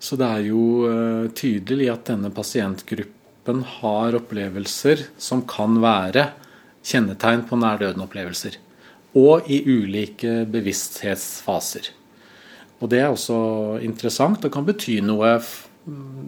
Så 0.00 0.16
det 0.16 0.26
er 0.26 0.42
jo 0.48 0.64
uh, 0.88 1.28
tydelig 1.36 1.92
at 1.92 2.08
denne 2.14 2.32
pasientgruppen 2.34 3.17
kroppen 3.38 3.64
har 3.64 4.14
opplevelser 4.14 5.06
som 5.18 5.42
kan 5.46 5.80
være 5.80 6.32
kjennetegn 6.84 7.46
på 7.48 7.56
nær-døden-opplevelser. 7.56 8.58
Og 9.16 9.48
i 9.48 9.62
ulike 9.64 10.44
bevissthetsfaser. 10.46 11.90
Og 12.80 12.90
Det 12.90 13.00
er 13.00 13.08
også 13.08 13.80
interessant. 13.82 14.42
Det 14.42 14.52
kan 14.52 14.64
bety 14.64 15.00
noe 15.00 15.38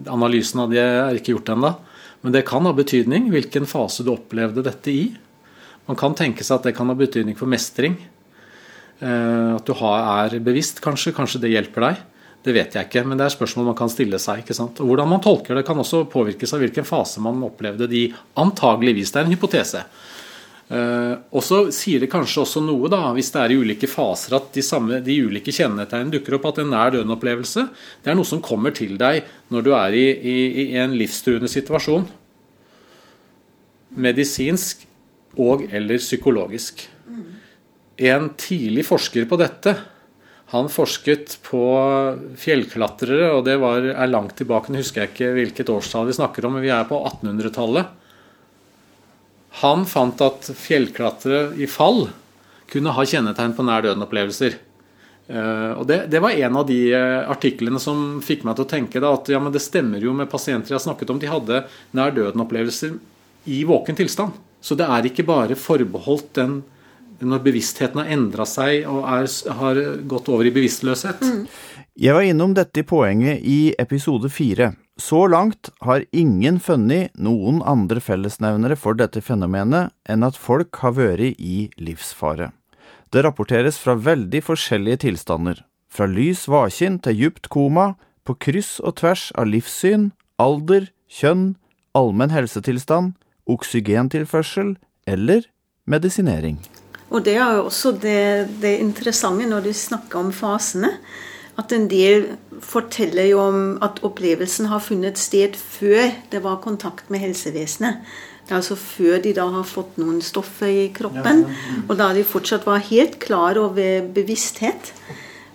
Analysen 0.09 0.59
av 0.59 0.71
det 0.71 0.79
er 0.81 1.13
ikke 1.13 1.35
gjort 1.35 1.51
ennå. 1.53 1.75
Men 2.23 2.33
det 2.33 2.47
kan 2.47 2.65
ha 2.65 2.73
betydning 2.73 3.29
hvilken 3.29 3.67
fase 3.67 4.03
du 4.03 4.09
opplevde 4.09 4.63
dette 4.63 4.89
i. 4.89 5.15
Man 5.85 5.95
kan 5.95 6.15
tenke 6.15 6.43
seg 6.43 6.57
at 6.57 6.63
det 6.65 6.75
kan 6.75 6.89
ha 6.89 6.95
betydning 6.95 7.37
for 7.37 7.45
mestring. 7.45 7.93
Eh, 8.99 9.53
at 9.53 9.65
du 9.65 9.73
er 9.77 10.39
bevisst, 10.41 10.81
kanskje. 10.81 11.13
Kanskje 11.13 11.43
det 11.43 11.53
hjelper 11.53 11.85
deg. 11.85 12.01
Det 12.41 12.53
vet 12.55 12.73
jeg 12.73 12.87
ikke, 12.87 13.03
men 13.05 13.19
det 13.19 13.27
er 13.27 13.33
spørsmål 13.35 13.67
man 13.69 13.77
kan 13.77 13.91
stille 13.91 14.17
seg. 14.21 14.41
ikke 14.41 14.55
sant? 14.57 14.79
Og 14.81 14.89
Hvordan 14.89 15.11
man 15.11 15.21
tolker 15.21 15.57
det, 15.57 15.65
kan 15.67 15.77
også 15.77 16.07
påvirkes 16.09 16.55
av 16.55 16.63
hvilken 16.63 16.87
fase 16.87 17.21
man 17.21 17.43
opplevde 17.45 17.89
de 17.91 18.07
antageligvis. 18.41 19.13
Det 19.13 19.21
er 19.21 19.29
en 19.29 19.35
hypotese. 19.35 19.83
Uh, 20.71 21.19
og 21.35 21.43
så 21.43 21.57
sier 21.75 21.99
det 21.99 22.07
kanskje 22.09 22.45
også 22.45 22.61
noe, 22.63 22.87
da, 22.89 23.01
hvis 23.13 23.29
det 23.33 23.41
er 23.41 23.53
i 23.53 23.57
ulike 23.59 23.89
faser, 23.91 24.37
at 24.37 24.53
de, 24.55 24.63
samme, 24.63 25.01
de 25.03 25.17
ulike 25.27 25.53
kjennetegnene 25.53 26.15
dukker 26.15 26.37
opp. 26.39 26.47
At 26.49 26.63
en 26.63 26.71
nær 26.73 26.95
døden-opplevelse 26.95 27.67
det 28.01 28.13
er 28.13 28.17
noe 28.17 28.29
som 28.29 28.41
kommer 28.41 28.73
til 28.73 28.95
deg 28.97 29.21
når 29.53 29.67
du 29.67 29.71
er 29.77 29.99
i, 29.99 30.07
i, 30.09 30.37
i 30.63 30.65
en 30.81 30.95
livstruende 30.97 31.51
situasjon. 31.51 32.07
Medisinsk 34.01 34.87
og 35.37 35.67
eller 35.69 36.01
psykologisk. 36.01 36.87
En 38.01 38.31
tidlig 38.39 38.87
forsker 38.87 39.27
på 39.29 39.37
dette 39.37 39.75
han 40.51 40.67
forsket 40.67 41.37
på 41.47 41.63
fjellklatrere, 42.39 43.29
og 43.37 43.45
det 43.47 43.55
var, 43.61 43.85
er 43.87 44.09
langt 44.11 44.35
tilbake. 44.35 44.71
Nå 44.71 44.81
husker 44.81 45.05
jeg 45.05 45.13
ikke 45.13 45.29
hvilket 45.37 45.71
årstall 45.71 46.09
vi 46.09 46.15
snakker 46.17 46.43
om, 46.43 46.57
men 46.57 46.65
vi 46.65 46.73
er 46.75 46.89
på 46.89 46.97
1800-tallet. 46.99 47.93
Han 49.61 49.85
fant 49.87 50.19
at 50.23 50.49
fjellklatrere 50.59 51.53
i 51.55 51.69
fall 51.71 52.09
kunne 52.71 52.91
ha 52.97 53.05
kjennetegn 53.07 53.55
på 53.55 53.63
nær 53.67 53.85
døden-opplevelser. 53.85 54.57
Uh, 55.31 55.79
og 55.79 55.85
det, 55.87 56.01
det, 56.11 56.19
var 56.19 56.35
en 56.35 56.59
av 56.59 56.67
de 56.67 56.81
uh, 56.91 57.31
artiklene 57.31 57.79
som 57.79 58.19
fikk 58.23 58.43
meg 58.43 58.57
til 58.57 58.65
å 58.65 58.71
tenke 58.73 58.99
da, 58.99 59.13
at 59.15 59.31
ja, 59.31 59.39
det 59.47 59.63
stemmer 59.63 60.03
jo 60.03 60.11
med 60.17 60.27
pasienter 60.31 60.73
jeg 60.73 60.81
har 60.81 60.83
snakket 60.83 61.15
om. 61.15 61.19
De 61.21 61.31
hadde 61.31 61.63
nær 61.95 62.11
døden-opplevelser 62.15 62.97
i 63.47 63.63
våken 63.67 63.95
tilstand. 63.95 64.35
Så 64.59 64.75
det 64.75 64.91
er 64.91 65.07
ikke 65.07 65.27
bare 65.31 65.55
forbeholdt 65.55 66.33
den 66.37 66.59
når 67.21 67.43
bevisstheten 67.45 68.01
har 68.01 68.11
endra 68.13 68.45
seg 68.49 68.87
og 68.89 69.05
er, 69.09 69.27
har 69.57 69.81
gått 70.09 70.29
over 70.31 70.47
i 70.47 70.53
bevisstløshet. 70.55 71.21
Mm. 71.21 71.43
Jeg 72.01 72.15
var 72.15 72.25
innom 72.25 72.53
dette 72.55 72.81
i 72.81 72.87
poenget 72.87 73.43
i 73.43 73.73
episode 73.81 74.29
fire. 74.31 74.71
Så 75.01 75.25
langt 75.27 75.69
har 75.81 76.05
ingen 76.11 76.59
funnet 76.59 77.11
noen 77.17 77.61
andre 77.67 78.01
fellesnevnere 78.03 78.77
for 78.79 78.97
dette 78.97 79.21
fenomenet 79.25 79.91
enn 80.09 80.23
at 80.23 80.37
folk 80.39 80.81
har 80.83 80.95
vært 80.97 81.39
i 81.41 81.69
livsfare. 81.81 82.51
Det 83.11 83.25
rapporteres 83.25 83.79
fra 83.81 83.97
veldig 83.99 84.39
forskjellige 84.45 85.01
tilstander, 85.03 85.57
fra 85.91 86.07
lys-vakin 86.07 86.99
til 87.03 87.17
djupt 87.17 87.49
koma, 87.51 87.95
på 88.23 88.37
kryss 88.39 88.77
og 88.79 88.99
tvers 89.01 89.31
av 89.35 89.49
livssyn, 89.49 90.11
alder, 90.39 90.87
kjønn, 91.11 91.55
allmenn 91.97 92.31
helsetilstand, 92.31 93.17
oksygentilførsel 93.49 94.77
eller 95.09 95.49
medisinering. 95.83 96.61
Og 97.11 97.25
det 97.25 97.35
er 97.35 97.57
jo 97.57 97.67
også 97.67 97.91
det, 97.99 98.61
det 98.63 98.77
interessante 98.79 99.47
når 99.49 99.67
du 99.67 99.73
snakker 99.75 100.21
om 100.21 100.31
fasene. 100.35 100.93
At 101.59 101.73
en 101.75 101.89
del 101.91 102.29
forteller 102.63 103.27
jo 103.27 103.41
om 103.43 103.63
at 103.83 103.99
opplevelsen 104.07 104.69
har 104.71 104.83
funnet 104.83 105.19
sted 105.19 105.57
før 105.59 106.13
det 106.31 106.39
var 106.45 106.61
kontakt 106.63 107.11
med 107.11 107.19
helsevesenet. 107.19 107.99
Det 108.47 108.55
er 108.55 108.61
altså 108.61 108.77
før 108.79 109.19
de 109.23 109.33
da 109.35 109.45
har 109.53 109.67
fått 109.67 109.99
noen 110.01 110.21
stoffer 110.23 110.71
i 110.71 110.87
kroppen. 110.95 111.43
Og 111.87 111.97
da 111.99 112.09
de 112.15 112.23
fortsatt 112.27 112.65
var 112.67 112.83
helt 112.87 113.19
klar 113.23 113.59
over 113.59 114.07
bevissthet. 114.15 114.93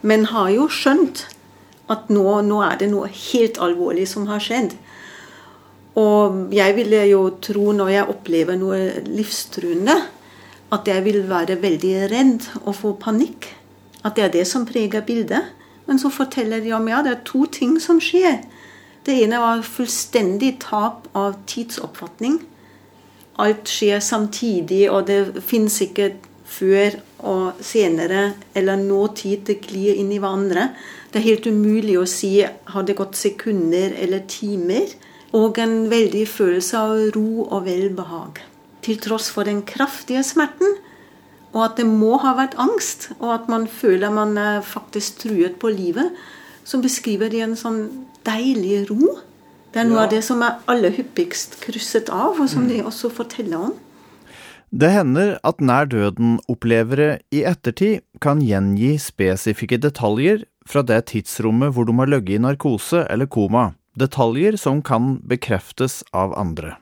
Men 0.07 0.29
har 0.31 0.53
jo 0.55 0.69
skjønt 0.71 1.25
at 1.93 2.11
nå, 2.13 2.25
nå 2.47 2.61
er 2.67 2.79
det 2.81 2.91
noe 2.93 3.09
helt 3.09 3.59
alvorlig 3.63 4.07
som 4.11 4.29
har 4.31 4.43
skjedd. 4.43 4.77
Og 5.97 6.53
jeg 6.53 6.77
ville 6.77 7.03
jo 7.09 7.23
tro, 7.41 7.71
når 7.73 7.93
jeg 7.95 8.11
opplever 8.13 8.59
noe 8.61 8.81
livstruende, 9.09 9.97
at 10.75 10.89
jeg 10.91 11.05
vil 11.07 11.23
være 11.31 11.61
veldig 11.63 11.95
redd 12.11 12.49
og 12.65 12.75
få 12.75 12.93
panikk. 13.01 13.49
At 14.05 14.17
det 14.17 14.25
er 14.25 14.35
det 14.35 14.47
som 14.51 14.67
preger 14.67 15.05
bildet. 15.07 15.53
Men 15.87 15.99
så 16.03 16.11
forteller 16.11 16.61
de 16.61 16.73
om 16.75 16.89
ja, 16.91 17.03
det 17.03 17.13
er 17.13 17.25
to 17.27 17.47
ting 17.47 17.77
som 17.83 18.01
skjer. 18.03 18.41
Det 19.07 19.15
ene 19.23 19.39
var 19.39 19.63
fullstendig 19.63 20.57
tap 20.65 21.07
av 21.15 21.37
tidsoppfatning. 21.47 22.41
Alt 23.39 23.71
skjer 23.71 24.01
samtidig, 24.03 24.89
og 24.91 25.07
det 25.07 25.45
fins 25.47 25.79
ikke 25.85 26.17
før 26.47 26.97
og 27.27 27.61
senere 27.63 28.33
eller 28.57 28.81
nåtid. 28.81 29.45
Det 29.47 29.61
glir 29.63 29.95
inn 29.95 30.11
i 30.11 30.19
hverandre. 30.23 30.71
Det 31.13 31.21
er 31.21 31.29
helt 31.29 31.47
umulig 31.47 31.95
å 32.01 32.09
si 32.11 32.41
har 32.43 32.89
det 32.89 32.99
gått 32.99 33.19
sekunder 33.19 33.95
eller 33.95 34.27
timer. 34.27 34.91
Og 35.39 35.59
en 35.63 35.87
veldig 35.93 36.27
følelse 36.27 36.83
av 36.83 36.99
ro 37.15 37.47
og 37.47 37.67
velbehag 37.69 38.43
til 38.87 38.99
tross 39.03 39.29
for 39.35 39.47
den 39.49 39.63
kraftige 39.67 40.23
smerten. 40.27 40.77
Og 41.57 41.63
at 41.65 41.77
det 41.81 41.87
må 41.89 42.17
ha 42.21 42.35
vært 42.37 42.57
angst, 42.61 43.11
og 43.19 43.31
at 43.35 43.47
man 43.49 43.67
føler 43.71 44.13
man 44.13 44.37
er 44.39 44.61
faktisk 44.67 45.23
truet 45.25 45.59
på 45.63 45.71
livet. 45.73 46.13
Så 46.67 46.81
beskriver 46.83 47.31
de 47.33 47.41
en 47.47 47.57
sånn 47.57 47.81
deilig 48.27 48.85
ro. 48.91 49.17
Det 49.73 49.83
er 49.83 49.89
noe 49.89 50.01
Ja. 50.01 50.05
av 50.05 50.11
det 50.11 50.23
som 50.25 50.43
er 50.43 50.59
aller 50.69 50.91
hyppigst 50.91 51.61
krysset 51.63 52.09
av, 52.11 52.41
og 52.41 52.49
som 52.49 52.65
Mm. 52.65 52.69
de 52.69 52.83
også 52.83 53.11
forteller 53.13 53.57
om. 53.57 53.75
Det 54.77 54.91
hender 54.91 55.39
at 55.45 55.61
nær 55.61 55.87
døden-opplevere 55.87 57.21
i 57.33 57.43
ettertid 57.45 58.01
kan 58.21 58.41
gjengi 58.41 58.97
spesifikke 58.99 59.79
detaljer 59.81 60.45
fra 60.67 60.83
det 60.83 61.07
tidsrommet 61.07 61.73
hvor 61.73 61.87
de 61.87 61.93
har 61.93 62.07
ligget 62.11 62.35
i 62.41 62.43
narkose 62.43 63.07
eller 63.09 63.27
koma, 63.27 63.75
detaljer 63.97 64.59
som 64.59 64.83
kan 64.83 65.21
bekreftes 65.27 66.03
av 66.13 66.35
andre. 66.37 66.77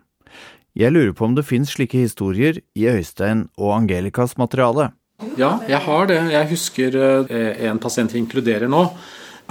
Jeg 0.75 0.91
lurer 0.91 1.13
på 1.15 1.29
om 1.29 1.35
det 1.37 1.47
finnes 1.47 1.71
slike 1.71 2.01
historier 2.03 2.59
i 2.75 2.89
Øystein 2.91 3.47
og 3.55 3.77
Angelicas 3.77 4.35
materiale. 4.41 4.91
Ja, 5.39 5.61
jeg 5.71 5.79
har 5.85 6.09
det. 6.11 6.19
Jeg 6.33 6.51
husker 6.51 6.97
eh, 6.99 7.69
en 7.69 7.79
pasient 7.79 8.11
vi 8.11 8.19
inkluderer 8.19 8.67
nå. 8.71 8.89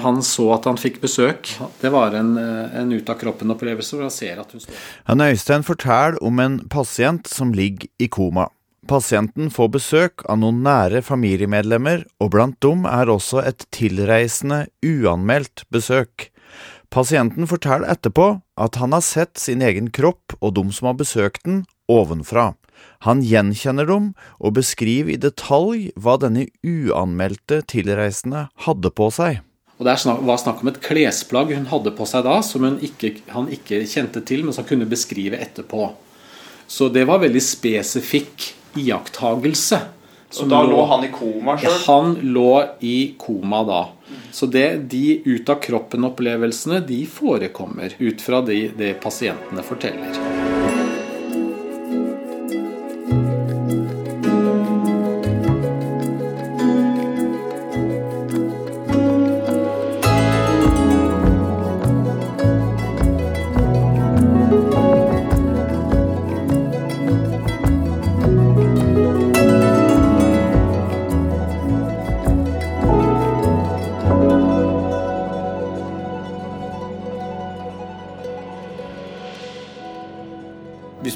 Han 0.03 0.19
så 0.25 0.49
at 0.55 0.65
han 0.67 0.79
fikk 0.79 0.99
besøk. 1.03 1.53
Det 1.79 1.91
var 1.93 2.17
en, 2.17 2.33
eh, 2.41 2.75
en 2.81 2.91
ut-av-kroppen-opplevelse 2.91 3.95
hvor 3.95 4.09
han 4.09 4.11
ser 4.11 4.41
at 4.41 4.51
hun 4.51 4.65
står 4.65 4.83
Han 5.07 5.23
Øystein 5.23 5.63
forteller 5.63 6.19
om 6.23 6.43
en 6.43 6.59
pasient 6.67 7.27
som 7.31 7.55
ligger 7.55 7.87
i 8.03 8.09
koma. 8.11 8.49
Pasienten 8.83 9.47
får 9.47 9.69
besøk 9.71 10.25
av 10.27 10.41
noen 10.41 10.59
nære 10.65 10.99
familiemedlemmer, 11.07 12.03
og 12.19 12.33
blant 12.35 12.59
dem 12.59 12.83
er 12.83 13.07
også 13.07 13.39
et 13.47 13.63
tilreisende, 13.71 14.65
uanmeldt 14.83 15.63
besøk. 15.71 16.32
Pasienten 16.93 17.47
forteller 17.49 17.89
etterpå 17.89 18.25
at 18.61 18.75
han 18.77 18.93
har 18.93 19.01
sett 19.01 19.39
sin 19.41 19.63
egen 19.65 19.87
kropp 19.89 20.35
og 20.39 20.51
de 20.59 20.67
som 20.77 20.91
har 20.91 20.99
besøkt 20.99 21.41
den, 21.47 21.63
ovenfra. 21.89 22.51
Han 23.07 23.23
gjenkjenner 23.25 23.87
dem 23.89 24.11
og 24.37 24.53
beskriver 24.59 25.15
i 25.15 25.21
detalj 25.21 25.87
hva 25.97 26.19
denne 26.21 26.45
uanmeldte 26.61 27.63
tilreisende 27.71 28.45
hadde 28.67 28.93
på 28.93 29.09
seg. 29.15 29.41
Og 29.81 29.87
Det 29.89 29.95
var 30.05 30.37
snakk 30.37 30.61
om 30.61 30.69
et 30.69 30.81
klesplagg 30.85 31.55
hun 31.57 31.65
hadde 31.71 31.95
på 31.97 32.05
seg 32.05 32.27
da, 32.27 32.37
som 32.45 32.61
ikke, 32.77 33.15
han 33.33 33.49
ikke 33.49 33.81
kjente 33.89 34.21
til, 34.21 34.45
men 34.45 34.53
som 34.53 34.67
kunne 34.67 34.85
beskrive 34.85 35.41
etterpå. 35.41 35.89
Så 36.69 36.91
det 36.93 37.07
var 37.09 37.23
veldig 37.25 37.41
spesifikk 37.41 38.51
iakttagelse. 38.77 39.81
Og 40.41 40.49
da 40.49 40.61
lå 40.65 40.85
han 40.89 41.03
i 41.05 41.11
koma 41.13 41.57
Ja, 41.61 41.73
han 41.85 42.15
lå 42.33 42.63
i 42.79 43.13
koma 43.21 43.61
da. 43.67 43.83
Så 44.31 44.49
det, 44.49 44.89
de 44.89 45.21
ut-av-kroppen-opplevelsene 45.25 46.81
de 46.87 47.03
forekommer 47.05 47.93
ut 47.99 48.21
fra 48.21 48.41
de, 48.41 48.65
det 48.77 48.95
pasientene 49.03 49.65
forteller. 49.65 50.52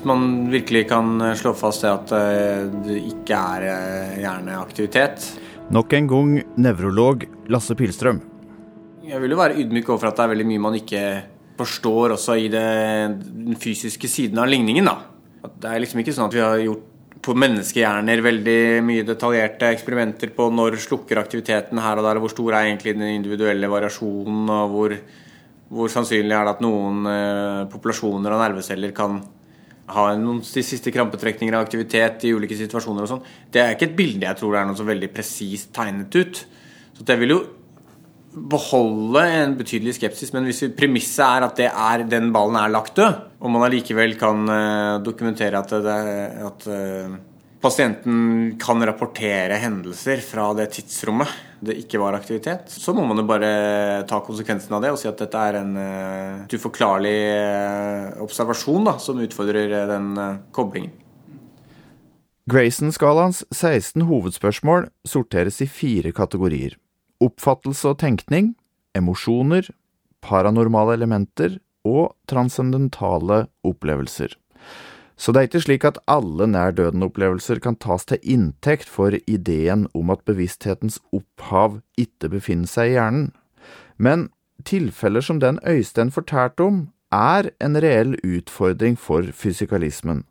Man 0.08 0.48
virkelig 0.52 0.86
kan 0.90 1.20
slå 1.38 1.54
fast 1.58 1.84
det 1.86 1.92
at 1.92 2.16
eh, 2.18 2.64
det 2.88 3.02
ikke 3.14 3.42
er 3.58 3.68
eh, 3.74 4.16
hjerneaktivitet 4.24 5.28
Nok 5.68 5.94
en 5.98 6.06
gang 6.08 6.36
nevrolog 6.64 7.26
Lasse 7.52 7.76
Pilstrøm. 7.76 8.22
Jeg 9.04 9.20
vil 9.20 9.34
jo 9.34 9.40
være 9.40 9.58
ydmyk 9.60 9.90
overfor 9.90 10.14
at 10.14 10.20
det 10.20 10.24
er 10.24 10.32
veldig 10.32 10.46
mye 10.48 10.64
man 10.64 10.78
ikke 10.78 11.02
forstår 11.60 12.14
også 12.16 12.38
i 12.40 12.48
det, 12.54 12.68
den 13.20 13.58
fysiske 13.60 14.08
siden 14.08 14.40
av 14.40 14.48
ligningen. 14.48 14.88
da. 14.88 14.96
At 15.44 15.58
det 15.60 15.72
er 15.72 15.84
liksom 15.84 16.00
ikke 16.00 16.16
sånn 16.16 16.30
at 16.30 16.38
vi 16.38 16.44
har 16.44 16.62
gjort 16.64 16.86
på 17.28 17.36
menneskehjerner 17.36 18.24
veldig 18.24 18.60
mye 18.88 19.06
detaljerte 19.08 19.72
eksperimenter 19.74 20.32
på 20.36 20.48
når 20.54 20.78
slukker 20.80 21.20
aktiviteten 21.20 21.82
her 21.84 22.00
og 22.00 22.08
der, 22.08 22.20
og 22.20 22.28
hvor 22.28 22.36
stor 22.36 22.54
er 22.54 22.70
egentlig 22.70 22.96
den 22.96 23.10
individuelle 23.18 23.68
variasjonen, 23.72 24.46
og 24.54 24.76
hvor, 24.76 24.96
hvor 25.74 25.92
sannsynlig 25.92 26.38
er 26.38 26.48
det 26.48 26.54
at 26.56 26.64
noen 26.64 27.10
eh, 27.12 27.66
populasjoner 27.74 28.38
av 28.38 28.46
nerveceller 28.46 28.96
kan 28.96 29.20
ha 29.88 30.08
noen 30.20 30.42
siste 30.44 30.92
krampetrekninger 30.92 31.56
av 31.56 31.64
aktivitet 31.64 32.26
i 32.28 32.34
ulike 32.36 32.58
situasjoner 32.60 33.06
og 33.06 33.12
sånn. 33.14 33.22
Det 33.52 33.62
er 33.64 33.76
ikke 33.76 33.88
et 33.92 34.00
bilde 34.00 34.28
jeg 34.28 34.40
tror 34.42 34.58
er 34.58 34.68
noe 34.68 34.80
så 34.80 34.88
veldig 34.88 35.10
presist 35.16 35.72
tegnet 35.76 36.18
ut. 36.18 36.42
Så 36.98 37.06
det 37.08 37.16
vil 37.22 37.36
jo 37.36 37.40
beholde 38.52 39.24
en 39.34 39.56
betydelig 39.58 39.96
skepsis, 39.98 40.34
men 40.36 40.46
hvis 40.46 40.66
premisset 40.78 41.24
er 41.26 41.46
at 41.48 41.58
det 41.58 41.70
er, 41.72 42.04
den 42.10 42.30
ballen 42.36 42.60
er 42.60 42.74
lagt 42.74 42.98
død, 43.00 43.24
og 43.40 43.54
man 43.54 43.66
allikevel 43.66 44.14
kan 44.20 44.44
eh, 44.54 45.00
dokumentere 45.06 45.62
at, 45.64 45.74
det, 45.86 45.98
at 46.46 46.68
eh, 46.70 47.16
pasienten 47.68 48.56
kan 48.62 48.80
rapportere 48.86 49.58
hendelser 49.60 50.22
fra 50.24 50.50
det 50.56 50.70
tidsrommet 50.78 51.32
det 51.60 51.74
ikke 51.82 52.00
var 52.00 52.14
aktivitet, 52.14 52.70
så 52.70 52.94
må 52.94 53.02
man 53.08 53.18
jo 53.18 53.26
bare 53.28 53.50
ta 54.08 54.20
konsekvensen 54.24 54.76
av 54.78 54.84
det 54.84 54.92
og 54.94 55.00
si 55.02 55.10
at 55.10 55.18
dette 55.18 55.42
er 55.42 55.58
en 55.58 55.72
uh, 55.74 56.46
uforklarlig 56.54 57.16
uh, 57.34 58.22
observasjon 58.24 58.86
da, 58.86 58.94
som 59.02 59.20
utfordrer 59.24 59.74
uh, 59.74 59.88
den 59.90 60.12
koblingen. 60.54 60.94
Grayson-skalaens 62.48 63.42
16 63.50 64.06
hovedspørsmål 64.08 64.88
sorteres 65.04 65.58
i 65.66 65.68
fire 65.68 66.14
kategorier. 66.16 66.78
Oppfattelse 67.26 67.90
og 67.92 67.98
tenkning, 68.06 68.54
emosjoner, 68.96 69.68
paranormale 70.24 70.96
elementer 70.96 71.58
og 71.88 72.14
transcendentale 72.30 73.48
opplevelser. 73.68 74.38
Så 75.18 75.34
det 75.34 75.42
er 75.42 75.48
ikke 75.50 75.64
slik 75.66 75.86
at 75.88 75.98
alle 76.06 76.46
nær-døden-opplevelser 76.52 77.60
kan 77.64 77.76
tas 77.82 78.06
til 78.06 78.22
inntekt 78.22 78.90
for 78.90 79.18
ideen 79.26 79.88
om 79.98 80.12
at 80.14 80.22
bevissthetens 80.30 81.00
opphav 81.10 81.80
ikke 81.98 82.30
befinner 82.36 82.70
seg 82.70 82.92
i 82.92 82.98
hjernen. 83.00 83.32
Men 83.98 84.30
tilfeller 84.68 85.26
som 85.26 85.42
den 85.42 85.58
Øystein 85.66 86.14
fortalte 86.14 86.70
om, 86.70 86.86
er 87.14 87.50
en 87.64 87.80
reell 87.82 88.14
utfordring 88.22 88.98
for 89.00 89.26
fysikalismen. 89.34 90.26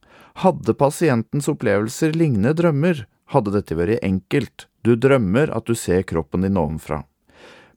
Hadde 0.45 0.77
pasientens 0.77 1.49
opplevelser 1.49 2.15
lignende 2.15 2.53
drømmer, 2.55 3.07
hadde 3.33 3.55
dette 3.57 3.75
vært 3.75 4.05
enkelt, 4.05 4.69
du 4.85 4.95
drømmer 4.95 5.51
at 5.51 5.67
du 5.67 5.75
ser 5.75 6.05
kroppen 6.07 6.45
din 6.47 6.59
ovenfra. 6.61 7.03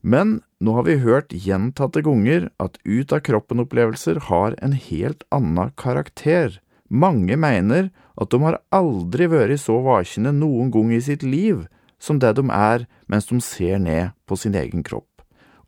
Men 0.01 0.39
nå 0.63 0.75
har 0.77 0.85
vi 0.87 0.99
hørt 1.03 1.33
gjentatte 1.33 2.03
ganger 2.05 2.49
at 2.61 2.77
ut-av-kroppen-opplevelser 2.85 4.27
har 4.29 4.55
en 4.63 4.75
helt 4.77 5.25
annen 5.35 5.73
karakter. 5.79 6.59
Mange 6.89 7.37
mener 7.37 7.89
at 8.19 8.31
de 8.33 8.39
har 8.41 8.59
aldri 8.73 9.29
vært 9.29 9.61
så 9.61 9.77
vakne 9.85 10.33
noen 10.33 10.71
gang 10.73 10.91
i 10.93 11.01
sitt 11.01 11.23
liv 11.23 11.67
som 11.99 12.19
det 12.19 12.33
de 12.39 12.45
er 12.49 12.87
mens 13.11 13.27
de 13.29 13.39
ser 13.43 13.77
ned 13.79 14.15
på 14.25 14.37
sin 14.39 14.55
egen 14.55 14.83
kropp. 14.83 15.05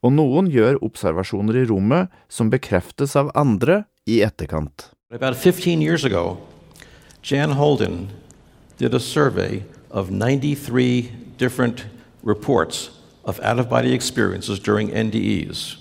Og 0.01 0.15
noen 0.15 0.47
gjør 0.49 0.79
observasjoner 0.81 1.61
i 1.61 1.67
rommet 1.69 2.09
som 2.31 2.49
bekreftes 2.49 3.13
av 3.19 3.29
andre 3.37 3.83
i 4.09 4.21
etterkant. 4.25 4.89
About 5.11 5.35
15 5.35 5.81
years 5.81 6.03
ago, 6.05 6.37
Jan 7.21 7.51
Holden 7.51 8.09
did 8.77 8.95
a 8.95 8.99
survey 8.99 9.63
of 9.91 10.09
93 10.09 11.11
different 11.37 11.85
reports 12.23 12.89
of 13.23 13.39
out 13.41 13.59
of 13.59 13.69
body 13.69 13.93
experiences 13.93 14.59
during 14.59 14.89
NDEs. 14.89 15.77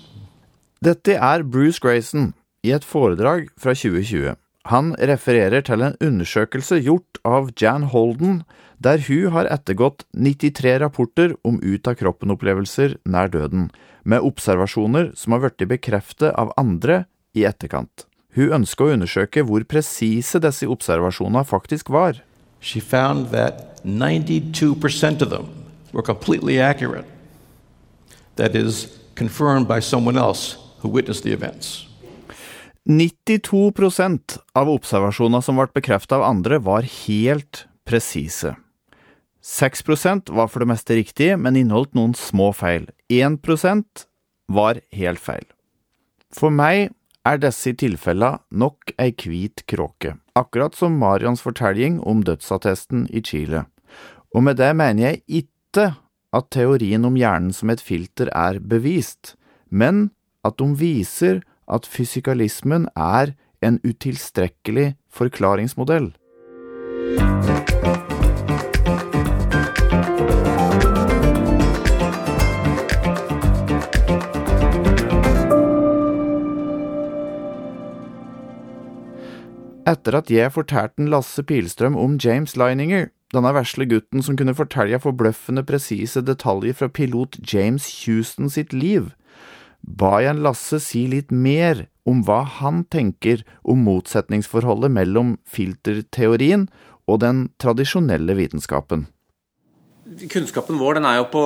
Dette 0.81 1.13
er 1.13 1.43
Bruce 1.43 1.79
Grayson 1.79 2.33
i 2.63 2.71
et 2.71 2.85
foredrag 2.85 3.47
fra 3.57 3.73
2020. 3.73 4.35
Han 4.69 4.93
refererer 4.99 5.63
til 5.65 5.81
en 5.81 5.95
undersøkelse 6.03 6.81
gjort 6.85 7.17
av 7.25 7.49
Jan 7.57 7.87
Holden, 7.89 8.43
der 8.77 9.01
hun 9.07 9.31
har 9.33 9.49
ettergått 9.49 10.05
93 10.13 10.77
rapporter 10.83 11.33
om 11.47 11.57
ut-av-kroppen-opplevelser 11.61 12.99
nær 13.05 13.31
døden, 13.33 13.71
med 14.03 14.21
observasjoner 14.25 15.11
som 15.17 15.33
har 15.33 15.43
blitt 15.43 15.67
bekreftet 15.69 16.33
av 16.37 16.53
andre 16.57 17.05
i 17.37 17.45
etterkant. 17.45 18.05
Hun 18.37 18.53
ønsker 18.61 18.87
å 18.87 18.95
undersøke 18.95 19.43
hvor 19.45 19.65
presise 19.67 20.39
disse 20.41 20.69
observasjonene 20.69 21.43
faktisk 21.45 21.89
var. 21.89 22.21
She 22.61 22.79
found 22.79 23.31
that 23.33 23.81
92% 23.83 25.21
of 25.21 25.29
them 25.29 25.49
were 25.91 26.05
completely 26.05 26.59
accurate. 26.59 27.05
That 28.37 28.55
is, 28.55 28.87
confirmed 29.15 29.67
by 29.67 29.81
someone 29.81 30.17
else 30.17 30.57
who 30.79 30.89
witnessed 30.89 31.23
the 31.23 31.33
events. 31.33 31.90
92% 32.89 34.37
av 34.57 34.69
observasjonene 34.71 35.45
som 35.45 35.59
ble 35.59 35.69
bekreftet 35.75 36.15
av 36.17 36.25
andre, 36.25 36.57
var 36.59 36.87
helt 37.05 37.65
presise. 37.85 38.55
6% 39.41 40.29
var 40.33 40.49
for 40.49 40.61
det 40.61 40.69
meste 40.69 40.97
riktige, 40.97 41.37
men 41.37 41.57
inneholdt 41.57 41.93
noen 41.97 42.13
små 42.17 42.51
feil. 42.53 42.87
1% 43.09 44.05
var 44.53 44.81
helt 44.93 45.21
feil. 45.21 45.45
For 46.33 46.53
meg 46.53 46.91
er 47.27 47.41
disse 47.41 47.73
tilfellene 47.77 48.41
nok 48.49 48.93
ei 49.01 49.11
hvit 49.13 49.65
kråke, 49.69 50.15
akkurat 50.37 50.77
som 50.77 50.97
Marians 51.01 51.43
fortelling 51.45 51.99
om 52.01 52.23
dødsattesten 52.25 53.05
i 53.13 53.21
Chile. 53.21 53.65
Og 54.33 54.45
med 54.45 54.57
det 54.61 54.71
mener 54.77 55.09
jeg 55.11 55.43
ikke 55.43 55.91
at 56.31 56.49
teorien 56.53 57.05
om 57.05 57.17
hjernen 57.19 57.53
som 57.53 57.69
et 57.73 57.83
filter 57.83 58.31
er 58.33 58.61
bevist, 58.63 59.35
men 59.69 60.09
at 60.47 60.57
de 60.57 60.69
viser 60.79 61.41
at 61.71 61.87
fysikalismen 61.87 62.87
er 62.95 63.33
en 63.61 63.79
utilstrekkelig 63.85 64.95
forklaringsmodell. 65.09 66.11
Etter 79.91 80.15
at 80.15 80.29
jeg 80.31 80.51
fortalte 80.53 81.07
Lasse 81.09 81.43
Pilstrøm 81.43 81.97
om 81.97 82.19
James 82.21 82.53
Lininger, 82.55 83.09
denne 83.33 83.53
vesle 83.55 83.87
gutten 83.89 84.23
som 84.23 84.37
kunne 84.37 84.55
fortelle 84.55 84.99
forbløffende 85.01 85.63
presise 85.67 86.21
detaljer 86.21 86.75
fra 86.77 86.87
pilot 86.87 87.39
James 87.53 87.87
Houston 88.05 88.49
sitt 88.51 88.75
liv, 88.75 89.09
ba 89.81 90.19
jeg 90.23 90.39
Lasse 90.41 90.79
si 90.83 91.05
litt 91.09 91.31
mer 91.31 91.87
om 92.07 92.23
hva 92.25 92.41
han 92.59 92.83
tenker 92.89 93.43
om 93.61 93.83
motsetningsforholdet 93.85 94.93
mellom 94.93 95.35
filterteorien 95.45 96.67
og 97.09 97.21
den 97.23 97.47
tradisjonelle 97.61 98.35
vitenskapen. 98.37 99.07
Kunnskapen 100.31 100.79
vår 100.81 100.99
den 100.99 101.07
er 101.07 101.21
jo 101.21 101.27
på 101.31 101.43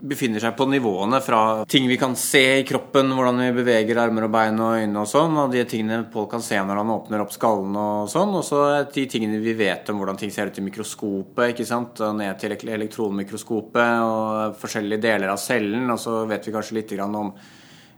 befinner 0.00 0.42
seg 0.42 0.56
på 0.58 0.66
nivåene 0.68 1.20
fra 1.24 1.40
ting 1.70 1.86
vi 1.88 1.98
kan 2.00 2.16
se 2.18 2.42
i 2.58 2.66
kroppen, 2.66 3.12
hvordan 3.14 3.40
vi 3.40 3.50
beveger 3.56 4.00
armer 4.02 4.26
og 4.26 4.32
bein 4.34 4.60
og 4.60 4.78
øyne 4.80 5.02
og 5.02 5.08
sånn, 5.10 5.36
og 5.40 5.52
de 5.54 5.64
tingene 5.68 6.02
Pål 6.12 6.28
kan 6.30 6.44
se 6.44 6.58
når 6.58 6.80
han 6.80 6.92
åpner 6.94 7.24
opp 7.24 7.34
skallen 7.34 7.76
og 7.80 8.10
sånn, 8.12 8.34
og 8.38 8.44
så 8.46 8.60
de 8.94 9.06
tingene 9.10 9.40
vi 9.42 9.56
vet 9.58 9.88
om 9.92 10.00
hvordan 10.00 10.20
ting 10.20 10.32
ser 10.34 10.50
ut 10.50 10.60
i 10.60 10.64
mikroskopet, 10.66 11.54
ikke 11.54 11.68
sant, 11.68 12.02
og 12.04 12.16
ned 12.20 12.40
til 12.40 12.54
elektronmikroskopet 12.54 14.06
og 14.06 14.56
forskjellige 14.60 15.04
deler 15.06 15.34
av 15.34 15.42
cellen, 15.42 15.86
og 15.90 16.00
så 16.00 16.22
vet 16.30 16.48
vi 16.48 16.54
kanskje 16.54 16.80
litt 16.80 16.96
om 17.04 17.34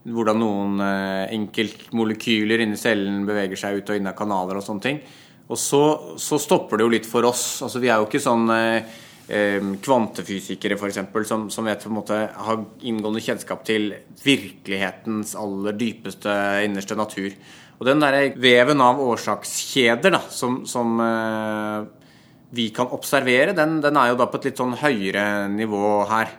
hvordan 0.06 0.38
noen 0.38 0.82
eh, 0.84 1.34
enkeltmolekyler 1.34 2.62
inni 2.62 2.78
cellen 2.78 3.24
beveger 3.26 3.58
seg 3.58 3.80
ut 3.80 3.90
og 3.90 3.98
inn 3.98 4.10
av 4.10 4.14
kanaler 4.18 4.60
og 4.60 4.64
sånne 4.64 4.84
ting. 4.84 5.00
Og 5.46 5.58
så, 5.58 5.82
så 6.18 6.38
stopper 6.42 6.78
det 6.78 6.86
jo 6.86 6.92
litt 6.94 7.08
for 7.08 7.26
oss. 7.26 7.62
Altså 7.62 7.82
Vi 7.82 7.90
er 7.90 8.00
jo 8.00 8.08
ikke 8.08 8.22
sånn 8.22 8.46
eh, 8.54 8.96
kvantefysikere 9.26 10.76
f.eks. 10.78 11.00
Som, 11.26 11.48
som 11.50 11.66
vet 11.66 11.82
på 11.82 11.90
en 11.90 11.96
måte 11.98 12.18
har 12.30 12.60
inngående 12.86 13.22
kjennskap 13.24 13.64
til 13.66 13.88
virkelighetens 14.22 15.34
aller 15.38 15.74
dypeste, 15.74 16.30
innerste 16.66 16.98
natur. 16.98 17.32
Og 17.76 17.88
den 17.88 18.00
derre 18.00 18.30
veven 18.40 18.80
av 18.80 19.00
årsakskjeder 19.02 20.14
da, 20.14 20.22
som, 20.32 20.62
som 20.68 20.94
uh, 21.02 21.84
vi 22.56 22.70
kan 22.74 22.92
observere, 22.94 23.56
den, 23.56 23.80
den, 23.84 23.98
er 23.98 24.12
jo 24.12 24.20
da 24.20 24.28
på 24.30 24.40
et 24.40 24.50
litt 24.50 24.62
sånn 24.62 24.76
høyere 24.80 25.26
nivå 25.52 25.90
her. 26.08 26.32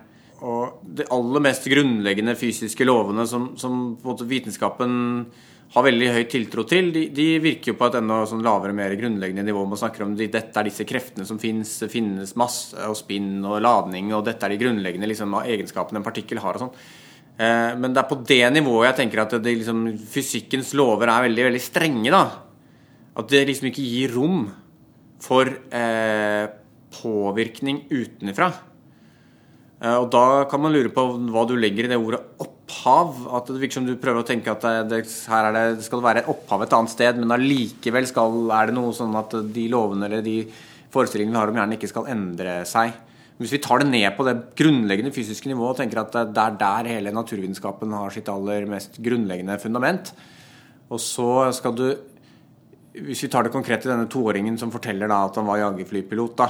Og 0.47 0.79
de 0.97 1.05
aller 1.13 1.43
mest 1.43 1.67
grunnleggende 1.69 2.37
fysiske 2.37 2.85
lovene 2.85 3.25
som, 3.29 3.51
som 3.57 3.97
vitenskapen 4.29 4.95
har 5.73 5.83
veldig 5.83 6.11
høy 6.15 6.23
tiltro 6.31 6.63
til, 6.67 6.91
de, 6.95 7.07
de, 7.13 7.25
virker 7.43 7.73
jo 7.73 7.77
på 7.79 7.89
et 7.89 7.97
enda 7.99 8.21
sånn 8.29 8.45
lavere, 8.45 8.75
mer 8.75 8.93
grunnleggende 8.99 9.43
nivå. 9.45 9.65
Man 9.67 9.79
snakker 9.79 10.05
om 10.05 10.13
de, 10.15 10.29
dette 10.31 10.55
er 10.55 10.69
disse 10.69 10.85
kreftene 10.87 11.27
som 11.27 11.39
finnes, 11.41 11.73
finnes 11.91 12.31
masse 12.39 12.77
og 12.87 12.95
spinn 12.97 13.41
og 13.43 13.59
ladning, 13.65 14.13
og 14.15 14.23
dette 14.29 14.47
er 14.47 14.55
de 14.55 14.61
grunnleggende 14.61 15.09
liksom, 15.11 15.35
egenskapene 15.43 15.99
en 15.99 16.07
partikkel 16.07 16.39
har 16.43 16.55
og 16.55 16.65
sånn. 16.65 16.73
Eh, 17.37 17.73
men 17.77 17.91
det 17.91 18.01
er 18.01 18.09
på 18.09 18.19
det 18.25 18.41
nivået 18.55 18.87
jeg 18.89 18.99
tenker 19.03 19.25
at 19.25 19.35
det, 19.43 19.57
liksom, 19.59 19.83
fysikkens 20.09 20.71
lover 20.77 21.11
er 21.11 21.27
veldig, 21.27 21.49
veldig 21.49 21.63
strenge. 21.63 22.15
da. 22.15 22.23
At 23.17 23.29
det 23.33 23.43
liksom 23.51 23.69
ikke 23.69 23.85
gir 23.85 24.15
rom 24.15 24.47
for 25.21 25.49
eh, 25.51 26.45
påvirkning 26.95 27.83
utenfra. 27.91 28.51
Eh, 29.81 29.97
og 29.97 30.09
da 30.13 30.45
kan 30.49 30.63
man 30.63 30.73
lure 30.73 30.93
på 30.93 31.09
hva 31.27 31.43
du 31.49 31.57
legger 31.59 31.85
i 31.85 31.91
det 31.93 31.99
ordet 31.99 32.23
opp 32.39 32.56
opphav. 32.67 33.15
At 33.35 33.47
det 33.47 33.61
virker 33.61 33.79
som 33.79 33.87
du 33.87 33.95
prøver 33.99 34.21
å 34.21 34.27
tenke 34.27 34.51
at 34.51 34.63
det, 34.91 35.03
her 35.31 35.51
det, 35.55 35.65
det 35.79 35.87
skal 35.87 36.03
være 36.03 36.27
opphav 36.27 36.65
et 36.65 36.75
annet 36.75 36.93
sted, 36.93 37.19
men 37.19 37.31
allikevel 37.31 38.07
er 38.07 38.69
det 38.69 38.75
noe 38.75 38.93
sånn 38.95 39.15
at 39.15 39.35
de 39.55 39.67
lovene 39.71 40.07
eller 40.09 40.21
de 40.25 40.41
forestillingene 40.91 41.35
vi 41.35 41.39
har 41.39 41.51
om 41.51 41.59
hjernen, 41.59 41.77
ikke 41.77 41.91
skal 41.91 42.11
endre 42.11 42.59
seg. 42.67 42.93
Hvis 43.37 43.53
vi 43.53 43.61
tar 43.61 43.83
det 43.83 43.89
ned 43.91 44.07
på 44.17 44.25
det 44.25 44.35
grunnleggende 44.57 45.13
fysiske 45.13 45.49
nivået 45.49 45.75
og 45.75 45.79
tenker 45.81 46.01
at 46.01 46.15
det 46.33 46.43
er 46.43 46.55
der 46.57 46.89
hele 46.89 47.13
naturvitenskapen 47.13 47.93
har 47.93 48.13
sitt 48.13 48.31
aller 48.33 48.65
mest 48.69 48.97
grunnleggende 49.03 49.59
fundament, 49.61 50.11
og 50.89 51.01
så 51.03 51.49
skal 51.55 51.75
du 51.75 51.87
Hvis 52.97 53.19
vi 53.21 53.27
tar 53.29 53.43
det 53.43 53.51
konkret 53.53 53.83
i 53.85 53.89
denne 53.91 54.07
toåringen 54.09 54.55
som 54.57 54.71
forteller 54.73 55.11
at 55.13 55.35
han 55.37 55.45
var 55.45 55.59
jagerflypilot, 55.59 56.31
da, 56.39 56.47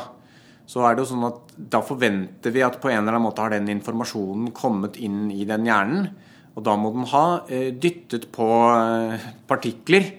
så 0.68 0.84
er 0.84 0.96
det 0.96 1.06
jo 1.06 1.12
sånn 1.14 1.28
at 1.30 1.54
da 1.56 1.80
forventer 1.86 2.52
vi 2.52 2.64
at 2.66 2.76
på 2.84 2.90
en 2.92 3.00
eller 3.00 3.16
annen 3.16 3.24
måte 3.30 3.44
har 3.44 3.54
den 3.56 3.70
informasjonen 3.72 4.52
kommet 4.56 5.00
inn 5.00 5.30
i 5.32 5.46
den 5.48 5.68
hjernen. 5.68 6.10
Og 6.58 6.66
da 6.66 6.74
må 6.80 6.92
den 6.92 7.08
ha 7.14 7.26
eh, 7.54 7.70
dyttet 7.72 8.28
på 8.36 8.48
eh, 8.74 9.28
partikler 9.48 10.10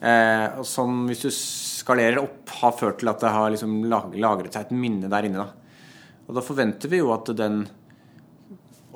eh, 0.00 0.62
som 0.66 1.04
hvis 1.06 1.22
du 1.22 1.28
skalerer 1.36 2.18
opp, 2.22 2.50
har 2.62 2.74
ført 2.78 2.98
til 3.02 3.12
at 3.12 3.22
det 3.22 3.30
har 3.34 3.54
liksom 3.54 3.78
lagret 3.86 4.50
seg 4.50 4.66
et 4.66 4.74
minne 4.74 5.10
der 5.12 5.28
inne. 5.28 5.46
Da. 5.46 5.94
Og 6.26 6.34
da 6.38 6.44
forventer 6.44 6.90
vi 6.90 7.02
jo 7.02 7.14
at 7.14 7.30
den 7.38 7.62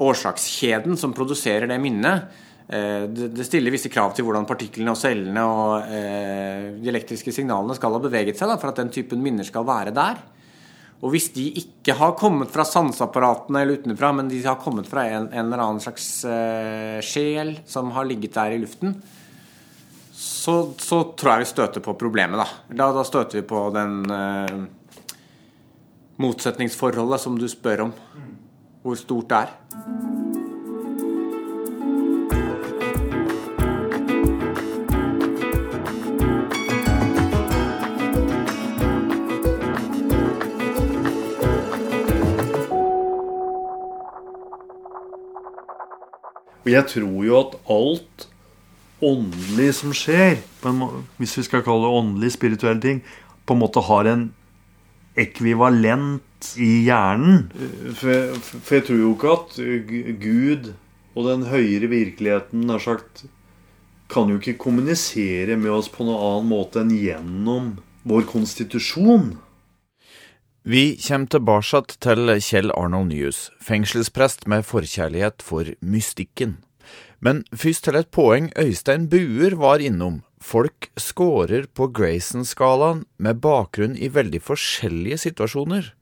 årsakskjeden 0.02 0.98
som 0.98 1.14
produserer 1.16 1.70
det 1.70 1.78
minnet, 1.80 2.42
det 2.66 3.44
stiller 3.46 3.70
visse 3.70 3.88
krav 3.94 4.10
til 4.12 4.26
hvordan 4.26 4.44
partiklene 4.44 4.90
og 4.90 4.98
cellene 4.98 5.42
og 5.46 5.84
de 5.86 6.90
elektriske 6.90 7.32
signalene 7.32 7.76
skal 7.78 7.94
ha 7.94 8.00
beveget 8.02 8.36
seg 8.36 8.50
da, 8.50 8.56
for 8.58 8.72
at 8.72 8.80
den 8.82 8.90
typen 8.92 9.22
minner 9.22 9.46
skal 9.46 9.64
være 9.64 9.94
der. 9.96 10.18
Og 11.04 11.12
hvis 11.12 11.28
de 11.34 11.44
ikke 11.60 11.94
har 11.98 12.14
kommet 12.16 12.50
fra 12.52 12.64
sanseapparatene 12.64 13.60
eller 13.62 13.82
utenfra, 13.82 14.12
men 14.16 14.30
de 14.30 14.40
har 14.46 14.56
kommet 14.62 14.88
fra 14.88 15.04
en, 15.10 15.28
en 15.28 15.44
eller 15.44 15.62
annen 15.62 15.82
slags 15.84 16.08
uh, 16.24 17.02
sjel 17.04 17.58
som 17.68 17.92
har 17.92 18.08
ligget 18.08 18.36
der 18.38 18.56
i 18.56 18.62
luften, 18.62 18.96
så, 20.16 20.72
så, 20.80 21.02
tror 21.12 21.34
jeg 21.34 21.44
vi 21.44 21.52
støter 21.52 21.84
på 21.84 21.96
problemet, 22.00 22.40
da. 22.40 22.48
Da, 22.72 22.90
da 22.96 23.04
støter 23.04 23.42
vi 23.42 23.46
på 23.46 23.66
den 23.76 23.98
uh, 24.08 24.64
motsetningsforholdet 26.24 27.20
som 27.20 27.36
du 27.36 27.48
spør 27.52 27.88
om. 27.90 27.96
Hvor 28.86 28.96
stort 28.96 29.28
det 29.32 29.42
er. 29.44 30.15
Og 46.66 46.72
jeg 46.72 46.90
tror 46.90 47.20
jo 47.22 47.36
at 47.38 47.52
alt 47.70 48.26
åndelig 49.06 49.68
som 49.78 49.92
skjer, 49.94 50.40
hvis 51.20 51.36
vi 51.38 51.44
skal 51.46 51.62
kalle 51.62 51.86
det 51.86 51.98
åndelig, 52.00 52.32
spirituelle 52.34 52.82
ting, 52.82 53.04
på 53.46 53.54
en 53.54 53.62
måte 53.62 53.84
har 53.86 54.08
en 54.10 54.24
ekvivalent 55.16 56.50
i 56.58 56.88
hjernen. 56.88 57.46
For, 57.94 58.34
for 58.42 58.74
jeg 58.80 58.86
tror 58.88 58.98
jo 58.98 59.12
ikke 59.14 59.36
at 59.36 59.60
Gud 60.24 60.72
og 61.16 61.30
den 61.30 61.46
høyere 61.48 61.88
virkeligheten 61.92 62.66
nær 62.68 62.82
sagt, 62.82 63.24
kan 64.10 64.28
jo 64.30 64.38
ikke 64.38 64.58
kommunisere 64.66 65.56
med 65.58 65.72
oss 65.72 65.88
på 65.90 66.04
noen 66.06 66.20
annen 66.22 66.50
måte 66.50 66.82
enn 66.82 66.92
gjennom 66.94 67.72
vår 68.06 68.26
konstitusjon. 68.30 69.32
Vi 70.66 70.96
kommer 70.98 71.30
tilbake 71.30 71.94
til 72.02 72.30
Kjell 72.42 72.72
Arnold 72.74 73.12
Nyhus, 73.12 73.52
fengselsprest 73.62 74.48
med 74.50 74.64
forkjærlighet 74.66 75.44
for 75.46 75.68
mystikken. 75.78 76.56
Men 77.22 77.44
først 77.54 77.84
til 77.86 77.94
et 77.94 78.10
poeng 78.10 78.48
Øystein 78.58 79.06
Buer 79.06 79.54
var 79.54 79.78
innom. 79.78 80.24
Folk 80.42 80.88
scorer 80.98 81.68
på 81.70 81.86
Grayson-skalaen 81.94 83.04
med 83.16 83.38
bakgrunn 83.46 83.94
i 83.94 84.10
veldig 84.10 84.42
forskjellige 84.42 85.20
situasjoner. 85.28 85.92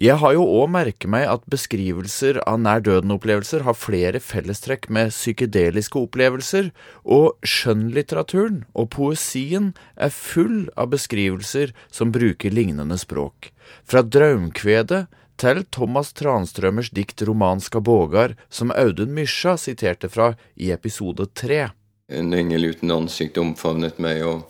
Jeg 0.00 0.22
har 0.22 0.32
jo 0.32 0.44
òg 0.48 0.70
merket 0.72 1.10
meg 1.12 1.26
at 1.28 1.42
beskrivelser 1.52 2.38
av 2.48 2.62
nær 2.64 2.80
døden-opplevelser 2.80 3.66
har 3.66 3.76
flere 3.76 4.22
fellestrekk 4.24 4.88
med 4.88 5.12
psykedeliske 5.12 6.00
opplevelser, 6.00 6.70
og 7.04 7.36
skjønnlitteraturen 7.44 8.62
og 8.72 8.88
poesien 8.96 9.74
er 10.00 10.14
full 10.16 10.70
av 10.80 10.94
beskrivelser 10.94 11.74
som 11.92 12.12
bruker 12.14 12.56
lignende 12.56 12.96
språk. 12.96 13.50
Fra 13.84 14.00
draumkvedet 14.00 15.04
til 15.36 15.60
Thomas 15.68 16.14
Transtrømers 16.16 16.88
dikt 16.90 17.20
'Romanska 17.20 17.80
bågar', 17.80 18.36
som 18.48 18.72
Audun 18.72 19.12
Mysja 19.12 19.58
siterte 19.58 20.08
fra 20.08 20.36
i 20.56 20.72
episode 20.72 21.26
tre. 21.34 21.68
En 22.08 22.32
engel 22.32 22.64
uten 22.72 22.90
ansikt 22.90 23.36
omfavnet 23.36 23.98
meg 23.98 24.24
og 24.24 24.48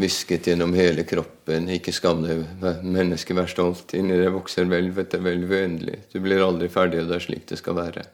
hvisket 0.00 0.48
gjennom 0.50 0.72
hele 0.76 1.04
kroppen. 1.08 1.68
Ikke 1.72 1.94
skam 1.94 2.24
deg, 2.24 2.42
menneske, 2.82 3.36
vær 3.36 3.50
stolt. 3.50 3.94
Inni 3.96 4.18
deg 4.18 4.32
vokser 4.34 4.68
hvelv 4.70 4.98
etter 5.02 5.22
hvelv 5.22 5.52
uendelig. 5.52 6.00
Du 6.12 6.18
blir 6.24 6.42
aldri 6.44 6.70
ferdig, 6.72 7.04
og 7.04 7.12
det 7.12 7.20
er 7.20 7.26
slik 7.28 7.46
det 7.50 7.60
skal 7.60 7.78
være. 7.78 8.06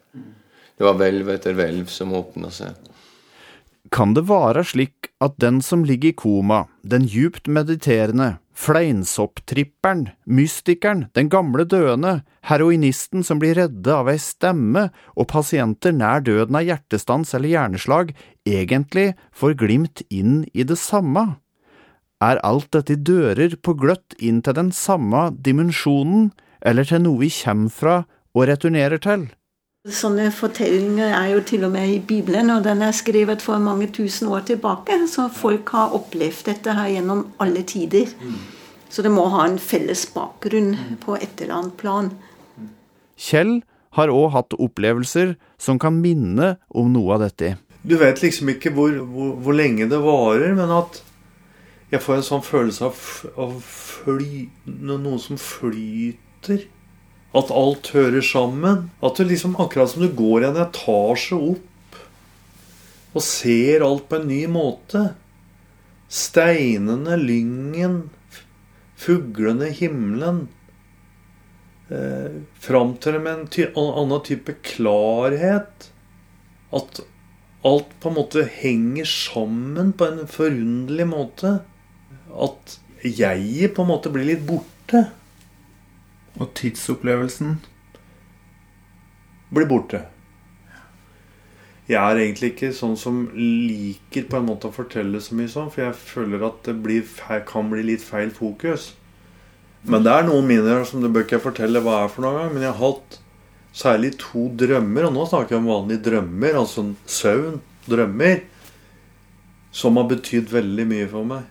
Det 0.77 0.85
var 0.85 0.99
hvelv 1.01 1.31
etter 1.33 1.57
hvelv 1.57 1.89
som 1.93 2.15
åpna 2.17 2.53
seg. 2.53 2.75
Kan 3.95 4.17
det 4.17 4.27
være 4.29 4.65
slik 4.67 5.13
at 5.23 5.37
den 5.41 5.63
som 5.63 5.85
ligger 5.87 6.11
i 6.11 6.19
koma, 6.19 6.67
den 6.83 7.07
djupt 7.07 7.47
mediterende, 7.47 8.37
Fleinsopptripperen, 8.57 10.07
mystikeren, 10.25 11.07
den 11.13 11.29
gamle 11.29 11.67
døende, 11.69 12.23
heroinisten 12.49 13.21
som 13.27 13.41
blir 13.43 13.59
redde 13.59 13.93
av 13.93 14.09
ei 14.09 14.17
stemme, 14.17 14.87
og 15.13 15.29
pasienter 15.29 15.93
nær 15.93 16.25
døden 16.25 16.57
av 16.57 16.65
hjertestans 16.65 17.35
eller 17.37 17.53
hjerneslag 17.53 18.15
egentlig 18.49 19.11
får 19.37 19.59
glimt 19.61 20.03
inn 20.09 20.47
i 20.57 20.65
det 20.65 20.79
samme? 20.81 21.35
Er 22.25 22.39
alt 22.49 22.71
dette 22.73 22.95
dører 22.97 23.59
på 23.61 23.75
gløtt 23.77 24.15
inn 24.25 24.39
til 24.41 24.55
den 24.57 24.71
samme 24.73 25.29
dimensjonen, 25.45 26.31
eller 26.65 26.87
til 26.89 27.03
noe 27.05 27.21
vi 27.21 27.29
kommer 27.29 27.73
fra 27.73 27.97
og 28.33 28.47
returnerer 28.49 29.03
til? 29.05 29.27
Sånne 29.87 30.31
fortellinger 30.35 31.13
er 31.13 31.27
jo 31.35 31.43
til 31.47 31.67
og 31.69 31.75
med 31.75 31.91
i 31.93 31.99
Bibelen, 32.01 32.49
og 32.51 32.65
den 32.65 32.81
er 32.83 32.97
skrevet 32.97 33.45
for 33.45 33.61
mange 33.63 33.91
tusen 33.93 34.33
år 34.33 34.47
tilbake. 34.49 34.97
Så 35.13 35.29
folk 35.29 35.69
har 35.77 35.93
opplevd 35.95 36.49
dette 36.49 36.75
her 36.75 36.89
gjennom 36.95 37.27
alle 37.39 37.63
tider. 37.69 38.09
Så 38.89 39.05
det 39.05 39.13
må 39.13 39.29
ha 39.31 39.45
en 39.45 39.61
felles 39.61 40.07
bakgrunn 40.15 40.73
på 41.05 41.19
et 41.21 41.45
eller 41.45 41.59
annet 41.59 41.77
plan. 41.79 42.11
Kjell 43.21 43.61
har 43.95 44.13
òg 44.13 44.33
hatt 44.33 44.57
opplevelser 44.57 45.37
som 45.61 45.79
kan 45.79 46.01
minne 46.01 46.57
om 46.73 46.89
noe 46.97 47.21
av 47.21 47.29
dette. 47.29 47.59
Du 47.87 47.95
vet 48.01 48.25
liksom 48.25 48.51
ikke 48.57 48.73
hvor, 48.75 48.97
hvor, 49.05 49.37
hvor 49.45 49.55
lenge 49.55 49.87
det 49.93 50.01
varer, 50.03 50.57
men 50.57 50.73
at 50.81 51.03
jeg 51.93 52.03
får 52.03 52.17
en 52.17 52.27
sånn 52.27 52.43
følelse 52.43 52.89
av, 52.89 53.03
av 53.39 53.53
fly, 53.63 54.49
noe 54.67 55.21
som 55.23 55.39
flyter. 55.39 56.65
At 57.37 57.53
alt 57.55 57.93
hører 57.95 58.25
sammen. 58.25 58.89
At 59.05 59.19
du 59.19 59.27
liksom 59.27 59.55
akkurat 59.63 59.93
som 59.93 60.03
du 60.03 60.11
går 60.17 60.49
en 60.49 60.61
etasje 60.67 61.39
opp 61.55 61.73
og 63.17 63.25
ser 63.25 63.81
alt 63.87 64.11
på 64.11 64.19
en 64.19 64.29
ny 64.29 64.43
måte. 64.51 65.07
Steinene, 66.13 67.17
lyngen, 67.17 68.11
fuglene, 69.01 69.71
himmelen. 69.73 70.43
Eh, 71.89 72.43
Framtrer 72.61 73.23
med 73.23 73.33
en 73.33 73.47
ty 73.49 73.69
annen 73.73 74.21
type 74.27 74.59
klarhet. 74.67 75.89
At 76.77 77.01
alt 77.67 77.95
på 78.03 78.11
en 78.11 78.19
måte 78.19 78.45
henger 78.59 79.09
sammen 79.09 79.95
på 79.97 80.11
en 80.11 80.27
forunderlig 80.31 81.09
måte. 81.15 81.57
At 82.37 82.79
jeget 83.03 83.75
på 83.77 83.85
en 83.85 83.93
måte 83.93 84.13
blir 84.13 84.29
litt 84.29 84.45
borte. 84.49 85.07
Og 86.37 86.53
tidsopplevelsen 86.59 87.57
blir 89.55 89.69
borte. 89.71 90.03
Jeg 91.87 92.03
er 92.03 92.19
egentlig 92.19 92.51
ikke 92.53 92.73
sånn 92.75 92.97
som 92.99 93.21
liker 93.39 94.25
på 94.27 94.41
en 94.41 94.49
måte 94.49 94.67
å 94.67 94.75
fortelle 94.75 95.21
så 95.23 95.37
mye 95.39 95.51
sånn, 95.53 95.69
for 95.71 95.85
jeg 95.85 95.99
føler 96.01 96.43
at 96.49 96.65
det 96.67 96.75
blir, 96.83 97.05
kan 97.47 97.71
bli 97.71 97.85
litt 97.87 98.03
feil 98.03 98.33
fokus. 98.35 98.91
Men 99.87 100.03
det 100.03 100.11
er 100.11 100.27
noen 100.27 100.49
minner 100.49 100.83
som 100.89 101.05
det 101.05 101.13
bør 101.15 101.23
ikke 101.23 101.39
jeg 101.39 101.45
fortelle 101.45 101.83
hva 101.85 102.01
er 102.03 102.11
for 102.11 102.27
noen 102.27 102.41
gang. 102.41 102.51
Men 102.57 102.67
jeg 102.67 102.75
har 102.75 102.83
hatt 102.83 103.21
særlig 103.77 104.17
to 104.19 104.49
drømmer, 104.59 105.07
og 105.07 105.15
nå 105.15 105.27
snakker 105.31 105.55
jeg 105.55 105.63
om 105.63 105.71
vanlige 105.71 106.05
drømmer, 106.09 106.59
altså 106.59 106.89
søvn, 107.07 107.61
drømmer, 107.87 108.43
som 109.77 110.01
har 110.01 110.09
betydd 110.11 110.51
veldig 110.51 110.89
mye 110.91 111.07
for 111.13 111.29
meg. 111.29 111.47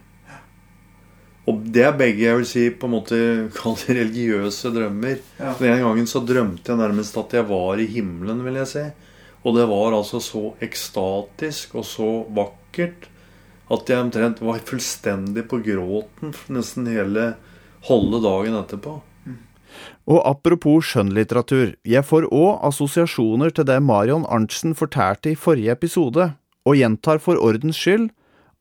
Og 1.45 1.65
det 1.75 1.83
er 1.85 1.97
begge 1.97 2.23
jeg 2.23 2.39
vil 2.39 2.47
si 2.49 2.63
på 2.73 2.87
en 2.87 2.95
måte 2.95 3.17
kaller 3.53 3.99
religiøse 3.99 4.71
drømmer. 4.73 5.19
Ja. 5.37 5.53
Den 5.59 5.83
gangen 5.83 6.07
så 6.09 6.21
drømte 6.25 6.73
jeg 6.73 6.81
nærmest 6.81 7.17
at 7.21 7.35
jeg 7.37 7.45
var 7.49 7.81
i 7.81 7.89
himmelen, 7.89 8.41
vil 8.45 8.57
jeg 8.63 8.71
si. 8.71 8.85
Og 9.45 9.57
det 9.59 9.67
var 9.69 9.93
altså 9.93 10.21
så 10.23 10.47
ekstatisk 10.65 11.75
og 11.77 11.85
så 11.85 12.09
vakkert 12.33 13.09
at 13.73 13.89
jeg 13.89 14.01
omtrent 14.01 14.41
var 14.45 14.61
fullstendig 14.65 15.45
på 15.49 15.61
gråten 15.65 16.33
nesten 16.53 16.89
hele 16.89 17.33
halve 17.85 18.21
dagen 18.25 18.57
etterpå. 18.57 18.99
Og 20.05 20.19
apropos 20.23 20.85
skjønnlitteratur, 20.87 21.73
jeg 21.83 22.05
får 22.05 22.27
òg 22.29 22.61
assosiasjoner 22.67 23.51
til 23.53 23.67
det 23.67 23.81
Marion 23.83 24.25
Arntzen 24.31 24.75
fortalte 24.77 25.33
i 25.33 25.39
forrige 25.39 25.73
episode, 25.73 26.29
og 26.65 26.77
gjentar 26.77 27.19
for 27.21 27.41
ordens 27.41 27.77
skyld 27.77 28.09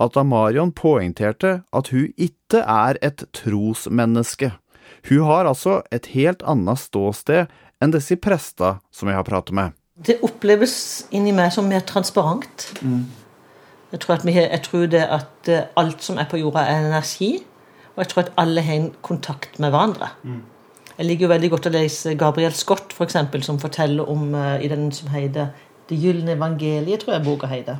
at 0.05 0.17
Amarion 0.21 0.71
Marion 0.71 0.73
poengterte 0.73 1.63
at 1.73 1.89
hun 1.93 2.13
ikke 2.17 2.61
er 2.61 2.99
et 3.03 3.25
trosmenneske. 3.35 4.53
Hun 5.09 5.25
har 5.29 5.49
altså 5.49 5.83
et 5.93 6.07
helt 6.15 6.43
annet 6.49 6.81
ståsted 6.81 7.51
enn 7.83 7.93
disse 7.93 8.17
prester 8.17 8.79
som 8.93 9.11
jeg 9.11 9.19
har 9.19 9.27
pratet 9.27 9.55
med. 9.57 9.75
Det 9.95 10.19
oppleves 10.27 11.07
inni 11.15 11.33
meg 11.33 11.53
som 11.55 11.69
mer 11.71 11.85
transparent. 11.87 12.71
Jeg, 13.93 14.01
tror 14.03 14.17
at 14.17 14.25
vi, 14.27 14.35
jeg 14.35 14.63
tror 14.65 14.89
det 14.91 15.05
at 15.07 15.51
eh, 15.51 15.69
alt 15.79 16.03
som 16.03 16.19
er 16.19 16.27
på 16.31 16.41
jorda, 16.41 16.65
er 16.67 16.89
energi. 16.89 17.37
Og 17.95 18.03
jeg 18.03 18.11
tror 18.11 18.25
at 18.25 18.33
alle 18.43 18.65
har 18.67 18.81
en 18.81 18.91
kontakt 19.07 19.61
med 19.63 19.71
hverandre. 19.71 20.09
Jeg 20.99 21.07
liker 21.07 21.27
jo 21.27 21.31
veldig 21.31 21.51
godt 21.53 21.69
å 21.71 21.75
lese 21.75 22.17
Gabriel 22.19 22.55
Scott, 22.55 22.93
for 22.95 23.07
eksempel, 23.07 23.43
som 23.47 23.61
forteller 23.63 24.11
om 24.11 24.35
eh, 24.35 24.65
i 24.67 24.71
den 24.73 24.91
som 24.93 25.13
heter 25.15 25.55
Det 25.89 25.99
gylne 26.01 26.33
evangeliet, 26.33 27.03
tror 27.03 27.19
jeg 27.19 27.27
boka 27.27 27.47
heter. 27.47 27.79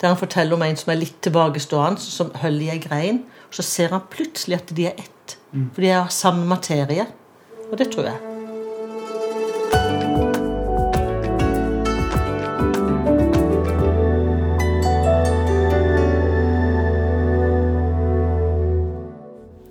Der 0.00 0.08
han 0.08 0.16
forteller 0.16 0.56
om 0.56 0.62
en 0.62 0.76
som 0.76 0.92
er 0.92 1.00
litt 1.00 1.16
tilbakestående, 1.24 2.00
som 2.00 2.34
holder 2.36 2.66
i 2.66 2.70
ei 2.74 2.80
grein. 2.84 3.22
Og 3.48 3.54
så 3.58 3.64
ser 3.64 3.94
han 3.96 4.04
plutselig 4.12 4.60
at 4.60 4.76
de 4.76 4.86
er 4.90 4.98
ett. 5.00 5.38
For 5.72 5.80
de 5.80 5.92
har 5.94 6.08
samme 6.12 6.44
materie. 6.46 7.06
Og 7.70 7.78
det 7.78 7.90
tror 7.94 8.10
jeg. 8.10 8.18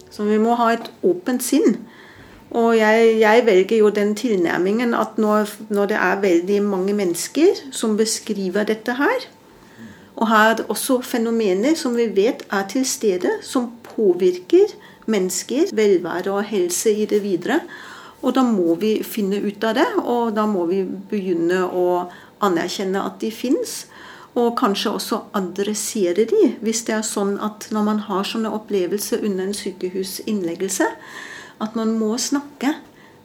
Så 0.09 0.23
vi 0.23 0.39
må 0.39 0.55
ha 0.55 0.71
et 0.73 0.89
åpent 1.03 1.43
sinn. 1.43 1.83
Og 2.55 2.77
jeg, 2.77 3.17
jeg 3.19 3.45
velger 3.45 3.77
jo 3.81 3.89
den 3.91 4.13
tilnærmingen 4.15 4.93
at 4.95 5.17
når, 5.19 5.49
når 5.69 5.89
det 5.91 5.97
er 5.99 6.21
veldig 6.21 6.59
mange 6.63 6.93
mennesker 6.95 7.59
som 7.75 7.97
beskriver 7.99 8.63
dette 8.63 8.95
her, 8.95 9.25
og 10.15 10.29
har 10.31 10.61
også 10.71 11.01
fenomener 11.03 11.75
som 11.75 11.95
vi 11.97 12.07
vet 12.15 12.45
er 12.53 12.67
til 12.71 12.85
stede, 12.87 13.37
som 13.43 13.73
påvirker 13.83 14.71
mennesker, 15.11 15.73
velvære 15.75 16.31
og 16.31 16.43
helse 16.47 16.93
i 16.93 17.05
det 17.05 17.21
videre. 17.23 17.59
Og 18.21 18.35
da 18.35 18.43
må 18.47 18.77
vi 18.81 18.97
finne 19.03 19.41
ut 19.43 19.63
av 19.63 19.75
det, 19.77 19.87
og 20.01 20.33
da 20.35 20.47
må 20.49 20.65
vi 20.69 20.81
begynne 20.85 21.65
å 21.67 22.07
anerkjenne 22.45 23.03
at 23.03 23.19
de 23.21 23.29
fins. 23.31 23.83
Og 24.35 24.55
kanskje 24.59 24.95
også 24.95 25.21
adressere 25.37 26.25
de, 26.27 26.55
hvis 26.63 26.83
det 26.87 26.97
er 26.97 27.05
sånn 27.07 27.37
at 27.43 27.69
når 27.71 27.85
man 27.87 28.01
har 28.07 28.25
sånne 28.27 28.51
opplevelser 28.55 29.23
under 29.23 29.47
en 29.47 29.55
sykehusinnleggelse, 29.55 30.89
at 31.63 31.77
man 31.77 31.93
må 31.99 32.15
snakke 32.19 32.73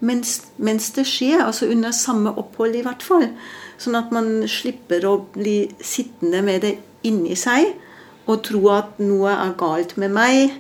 mens, 0.07 0.37
mens 0.57 0.91
det 0.95 1.07
skjer, 1.09 1.43
altså 1.45 1.71
under 1.71 1.95
samme 1.97 2.33
opphold 2.39 2.79
i 2.79 2.85
hvert 2.87 3.03
fall. 3.03 3.27
Sånn 3.81 3.97
at 3.97 4.11
man 4.13 4.43
slipper 4.51 5.07
å 5.09 5.15
bli 5.33 5.71
sittende 5.81 6.43
med 6.45 6.67
det 6.67 6.75
inni 7.09 7.37
seg 7.39 7.73
og 8.29 8.43
tro 8.47 8.61
at 8.75 9.01
noe 9.01 9.33
er 9.33 9.57
galt 9.59 9.97
med 10.01 10.13
meg. 10.15 10.53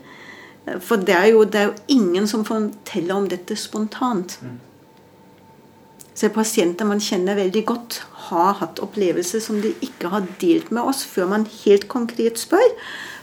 For 0.81 1.01
det 1.01 1.15
er 1.17 1.31
jo, 1.35 1.45
det 1.45 1.61
er 1.61 1.71
jo 1.71 1.99
ingen 1.99 2.27
som 2.31 2.47
forteller 2.49 3.17
om 3.17 3.29
dette 3.31 3.57
spontant. 3.59 4.39
Så 6.15 6.29
pasienter 6.35 6.89
man 6.89 7.01
kjenner 7.01 7.39
veldig 7.39 7.63
godt, 7.69 8.01
har 8.31 8.59
hatt 8.61 8.81
opplevelser 8.83 9.43
som 9.45 9.61
de 9.63 9.73
ikke 9.85 10.11
har 10.13 10.27
delt 10.43 10.73
med 10.75 10.85
oss 10.85 11.05
før 11.09 11.31
man 11.31 11.47
helt 11.63 11.89
konkret 11.93 12.41
spør, 12.41 12.77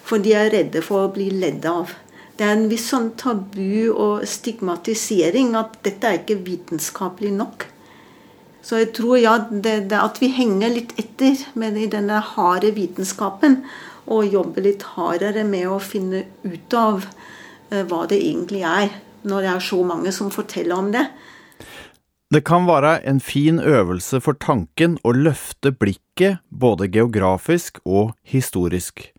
for 0.08 0.24
de 0.24 0.34
er 0.38 0.52
redde 0.54 0.82
for 0.86 1.06
å 1.06 1.14
bli 1.14 1.30
ledd 1.34 1.68
av. 1.70 1.94
Det 2.38 2.46
er 2.46 2.54
en 2.54 2.68
viss 2.70 2.88
sånn 2.92 3.12
tabu 3.18 3.90
og 3.92 4.26
stigmatisering 4.30 5.56
at 5.58 5.80
dette 5.86 6.10
er 6.10 6.20
ikke 6.22 6.40
vitenskapelig 6.46 7.34
nok. 7.34 7.68
Så 8.68 8.82
jeg 8.82 8.90
tror 8.98 9.16
ja, 9.16 9.38
det, 9.48 9.88
det 9.88 10.00
at 10.00 10.18
vi 10.20 10.28
henger 10.36 10.74
litt 10.74 10.92
etter 11.00 11.40
med 11.56 11.78
i 11.80 11.88
denne 11.88 12.20
harde 12.34 12.74
vitenskapen, 12.76 13.62
og 14.12 14.28
jobber 14.28 14.66
litt 14.66 14.84
hardere 14.96 15.46
med 15.48 15.70
å 15.72 15.80
finne 15.84 16.26
ut 16.44 16.76
av 16.76 17.06
eh, 17.72 17.84
hva 17.88 18.04
det 18.12 18.20
egentlig 18.20 18.66
er, 18.68 18.92
når 19.28 19.44
det 19.44 19.52
er 19.54 19.64
så 19.64 19.80
mange 19.88 20.12
som 20.16 20.32
forteller 20.32 20.76
om 20.76 20.92
det. 20.92 21.06
Det 22.28 22.42
kan 22.44 22.68
være 22.68 22.98
en 23.08 23.22
fin 23.24 23.60
øvelse 23.64 24.20
for 24.24 24.36
tanken 24.36 24.98
å 25.08 25.14
løfte 25.16 25.72
blikket 25.72 26.42
både 26.52 26.90
geografisk 26.92 27.80
og 27.86 28.18
historisk. 28.28 29.14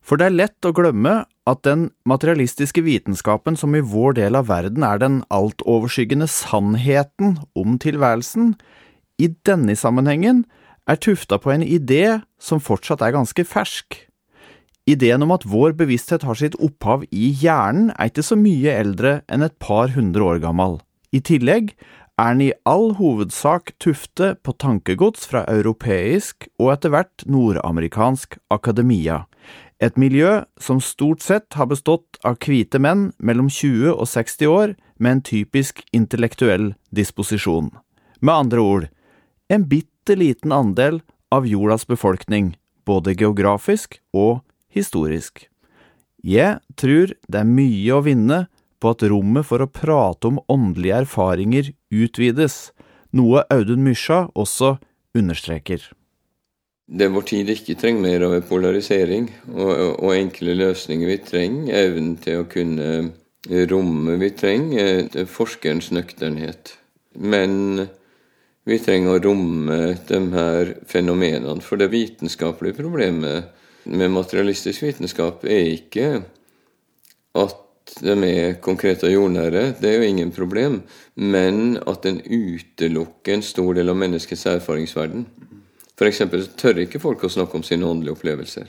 For 0.00 0.16
det 0.16 0.30
er 0.30 0.38
lett 0.38 0.68
å 0.68 0.72
glemme 0.72 1.26
at 1.50 1.60
den 1.68 1.90
materialistiske 2.08 2.80
vitenskapen 2.86 3.58
som 3.60 3.76
i 3.76 3.84
vår 3.84 4.16
del 4.22 4.40
av 4.40 4.48
verden 4.48 4.86
er 4.88 5.02
den 5.02 5.20
altoverskyggende 5.28 6.30
sannheten 6.32 7.36
om 7.58 7.76
tilværelsen, 7.82 8.54
i 9.18 9.30
denne 9.48 9.76
sammenhengen 9.78 10.44
er 10.86 11.00
tufta 11.02 11.38
på 11.42 11.52
en 11.54 11.64
idé 11.64 12.20
som 12.38 12.62
fortsatt 12.62 13.02
er 13.02 13.14
ganske 13.16 13.44
fersk. 13.48 13.98
Ideen 14.86 15.24
om 15.26 15.32
at 15.34 15.46
vår 15.50 15.74
bevissthet 15.78 16.22
har 16.22 16.38
sitt 16.38 16.54
opphav 16.62 17.02
i 17.10 17.32
hjernen 17.34 17.90
er 17.96 18.12
ikke 18.12 18.26
så 18.26 18.38
mye 18.38 18.70
eldre 18.70 19.20
enn 19.26 19.42
et 19.42 19.56
par 19.58 19.90
hundre 19.96 20.22
år 20.22 20.42
gammel. 20.44 20.78
I 21.10 21.18
tillegg 21.26 21.72
er 22.16 22.32
den 22.32 22.44
i 22.46 22.52
all 22.68 22.94
hovedsak 23.00 23.74
tufte 23.82 24.34
på 24.46 24.54
tankegods 24.62 25.26
fra 25.28 25.42
europeisk 25.50 26.46
og 26.62 26.76
etter 26.76 26.94
hvert 26.94 27.26
nordamerikansk 27.26 28.38
akademia, 28.54 29.24
et 29.82 29.98
miljø 30.00 30.40
som 30.62 30.80
stort 30.80 31.20
sett 31.20 31.58
har 31.58 31.68
bestått 31.68 32.16
av 32.24 32.38
hvite 32.40 32.80
menn 32.80 33.10
mellom 33.18 33.50
20 33.52 33.92
og 33.92 34.06
60 34.08 34.48
år 34.48 34.76
med 34.96 35.10
en 35.10 35.24
typisk 35.26 35.82
intellektuell 35.92 36.72
disposisjon. 36.96 37.68
Med 38.24 38.32
andre 38.32 38.62
ord, 38.62 38.86
en 39.48 39.66
bitte 39.68 40.16
liten 40.16 40.52
andel 40.52 41.00
av 41.30 41.46
jordas 41.46 41.86
befolkning, 41.86 42.56
både 42.86 43.14
geografisk 43.14 44.00
og 44.14 44.40
historisk. 44.72 45.46
Jeg 46.26 46.58
tror 46.78 47.14
det 47.28 47.40
er 47.42 47.48
mye 47.48 47.94
å 47.94 48.04
vinne 48.06 48.46
på 48.82 48.92
at 48.92 49.04
rommet 49.08 49.46
for 49.48 49.62
å 49.62 49.70
prate 49.70 50.30
om 50.30 50.40
åndelige 50.52 51.02
erfaringer 51.04 51.70
utvides, 51.94 52.72
noe 53.14 53.44
Audun 53.52 53.84
Mysja 53.86 54.26
også 54.34 54.76
understreker. 55.16 55.80
Det 56.86 57.08
vår 57.10 57.24
tid 57.26 57.48
ikke 57.50 57.74
trenger 57.80 58.04
mer 58.04 58.24
av 58.28 58.34
er 58.36 58.44
polarisering 58.46 59.26
og, 59.56 59.70
og, 59.72 60.10
enkle 60.14 60.54
løsninger. 60.54 61.08
Vi 61.10 61.22
trenger 61.26 61.78
evnen 61.80 62.12
til 62.22 62.42
å 62.42 62.48
kunne 62.50 62.90
romme. 63.72 64.14
Vi 64.22 64.30
trenger 64.38 65.26
forskerens 65.30 65.90
nøkternhet. 65.94 66.76
Men 67.18 67.88
vi 68.66 68.78
trenger 68.82 69.14
å 69.14 69.22
romme 69.22 69.78
de 70.08 70.18
her 70.32 70.72
fenomenene. 70.90 71.62
For 71.62 71.78
det 71.78 71.92
vitenskapelige 71.92 72.80
problemet 72.80 73.52
med 73.86 74.10
materialistisk 74.10 74.82
vitenskap 74.88 75.44
er 75.46 75.70
ikke 75.76 76.08
at 77.38 77.62
de 78.02 78.16
er 78.26 78.56
konkrete 78.60 79.06
og 79.06 79.14
jordnære, 79.14 79.76
det 79.78 79.90
er 79.90 80.00
jo 80.00 80.10
ingen 80.10 80.32
problem. 80.34 80.80
Men 81.14 81.78
at 81.86 82.02
den 82.02 82.18
utelukker 82.26 83.36
en 83.36 83.46
stor 83.46 83.78
del 83.78 83.92
av 83.92 84.00
menneskets 84.00 84.48
erfaringsverden. 84.56 85.28
F.eks. 85.96 86.20
tør 86.58 86.82
ikke 86.82 87.00
folk 87.00 87.22
å 87.24 87.30
snakke 87.32 87.56
om 87.56 87.62
sine 87.64 87.86
åndelige 87.88 88.12
opplevelser. 88.18 88.66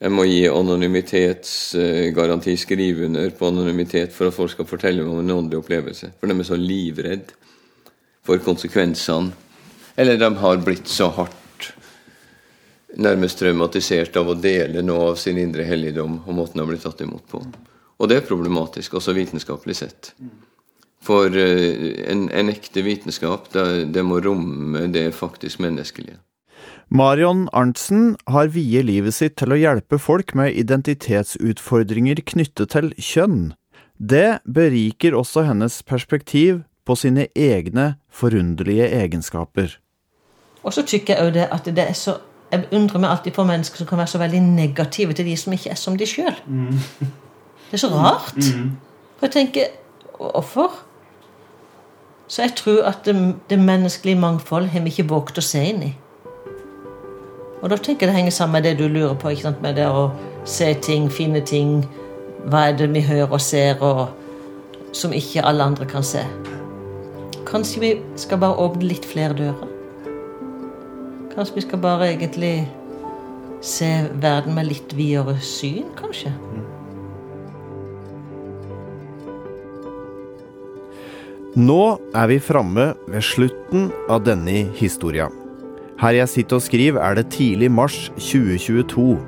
Jeg 0.00 0.10
må 0.14 0.22
gi 0.24 0.48
anonymitetsgaranti, 0.48 2.54
skrive 2.56 3.04
under 3.08 3.30
på 3.36 3.48
anonymitet 3.50 4.12
for 4.16 4.28
at 4.28 4.36
folk 4.36 4.50
skal 4.54 4.68
fortelle 4.68 5.04
meg 5.04 5.12
om 5.12 5.20
en 5.24 5.34
åndelig 5.34 5.58
opplevelse. 5.60 6.06
For 6.20 6.26
de 6.30 6.34
er 6.36 6.48
så 6.48 6.58
livredd 6.60 7.26
for 8.30 8.38
konsekvensene. 8.44 9.32
Eller 9.98 10.18
de 10.18 10.30
har 10.38 10.60
blitt 10.62 10.88
så 10.88 11.08
hardt 11.10 11.72
nærmest 13.00 13.40
traumatisert 13.42 14.16
av 14.18 14.30
å 14.30 14.38
dele 14.38 14.82
noe 14.86 15.10
av 15.12 15.18
sin 15.18 15.38
indre 15.38 15.66
helligdom 15.66 16.20
og 16.24 16.36
måten 16.38 16.62
de 16.62 16.66
blitt 16.68 16.86
tatt 16.86 17.02
imot 17.02 17.26
på. 17.30 17.42
Og 18.00 18.08
det 18.08 18.20
er 18.20 18.28
problematisk, 18.28 18.96
også 18.96 19.14
vitenskapelig 19.18 19.76
sett. 19.82 20.12
For 21.04 21.34
eh, 21.36 22.06
en, 22.10 22.28
en 22.30 22.52
ekte 22.52 22.84
vitenskap, 22.86 23.50
det, 23.54 23.92
det 23.94 24.04
må 24.06 24.20
romme 24.24 24.86
det 24.94 25.10
faktisk 25.16 25.60
menneskelige. 25.64 26.20
Marion 26.90 27.44
Arntzen 27.54 28.16
har 28.30 28.50
viet 28.54 28.88
livet 28.88 29.14
sitt 29.14 29.36
til 29.38 29.54
å 29.54 29.58
hjelpe 29.58 30.00
folk 30.02 30.34
med 30.38 30.56
identitetsutfordringer 30.58 32.22
knyttet 32.26 32.74
til 32.74 32.90
kjønn. 32.98 33.52
Det 34.00 34.40
beriker 34.48 35.14
også 35.18 35.44
hennes 35.46 35.82
perspektiv 35.86 36.64
på 36.90 36.96
sine 36.98 37.28
egne 37.38 37.94
forunderlige 38.10 38.88
egenskaper. 38.98 39.78
Og 40.62 40.74
så 40.74 40.82
tykker 40.82 41.14
jeg 41.14 41.24
jo 41.24 41.34
det 41.38 41.46
at 41.52 41.64
det 41.70 41.86
er 41.86 41.96
så 41.96 42.18
Jeg 42.50 42.66
undrer 42.74 42.98
meg 42.98 43.10
alltid 43.10 43.32
på 43.32 43.44
mennesker 43.46 43.78
som 43.78 43.86
kan 43.86 43.98
være 43.98 44.10
så 44.10 44.18
veldig 44.18 44.40
negative 44.42 45.12
til 45.14 45.26
de 45.26 45.36
som 45.36 45.52
ikke 45.52 45.70
er 45.70 45.76
som 45.78 45.94
de 45.96 46.06
sjøl. 46.06 46.34
Mm. 46.46 46.80
Det 47.70 47.72
er 47.72 47.78
så 47.78 47.88
rart. 47.94 48.36
Mm. 48.36 48.72
For 49.18 49.26
jeg 49.26 49.30
tenker 49.30 49.62
Hvorfor? 50.18 50.72
Så 52.28 52.42
jeg 52.42 52.54
tror 52.56 52.82
at 52.82 52.98
det, 53.04 53.34
det 53.50 53.58
menneskelige 53.58 54.18
mangfold 54.18 54.66
har 54.66 54.80
vi 54.80 54.90
ikke 54.90 55.08
våget 55.08 55.38
å 55.38 55.46
se 55.46 55.62
inn 55.64 55.82
i. 55.82 55.94
Og 57.62 57.70
da 57.70 57.76
tenker 57.76 58.06
jeg 58.06 58.10
det 58.10 58.18
henger 58.18 58.30
sammen 58.30 58.58
med 58.58 58.68
det 58.68 58.78
du 58.78 58.88
lurer 58.88 59.14
på, 59.14 59.28
ikke 59.28 59.42
sant? 59.42 59.62
med 59.62 59.78
det 59.78 59.86
å 59.86 60.10
se 60.44 60.74
ting, 60.82 61.10
finne 61.12 61.40
ting. 61.40 61.84
Hva 62.46 62.68
er 62.68 62.76
det 62.76 62.90
vi 62.94 63.06
hører 63.06 63.30
og 63.30 63.40
ser, 63.40 63.78
og 63.80 64.08
som 64.92 65.12
ikke 65.12 65.46
alle 65.46 65.70
andre 65.70 65.86
kan 65.86 66.02
se? 66.02 66.26
Kanskje 67.50 67.80
vi 67.82 67.88
skal 68.14 68.38
bare 68.38 68.62
åpne 68.62 68.86
litt 68.92 69.06
flere 69.10 69.34
dører? 69.34 69.70
Kanskje 71.32 71.56
vi 71.56 71.64
skal 71.64 71.80
bare 71.82 72.12
egentlig 72.12 72.52
se 73.66 73.88
verden 74.22 74.54
med 74.54 74.68
litt 74.68 74.94
videre 74.94 75.34
syn, 75.42 75.88
kanskje? 75.98 76.30
Nå 81.58 81.80
er 82.14 82.30
vi 82.30 82.38
framme 82.38 82.92
ved 83.10 83.26
slutten 83.26 83.88
av 84.06 84.22
denne 84.28 84.68
historien. 84.78 85.34
Her 85.98 86.14
jeg 86.20 86.30
sitter 86.30 86.60
og 86.60 86.62
skriver, 86.64 87.02
er 87.02 87.18
det 87.18 87.32
tidlig 87.34 87.72
mars 87.74 87.96
2022. 88.14 89.18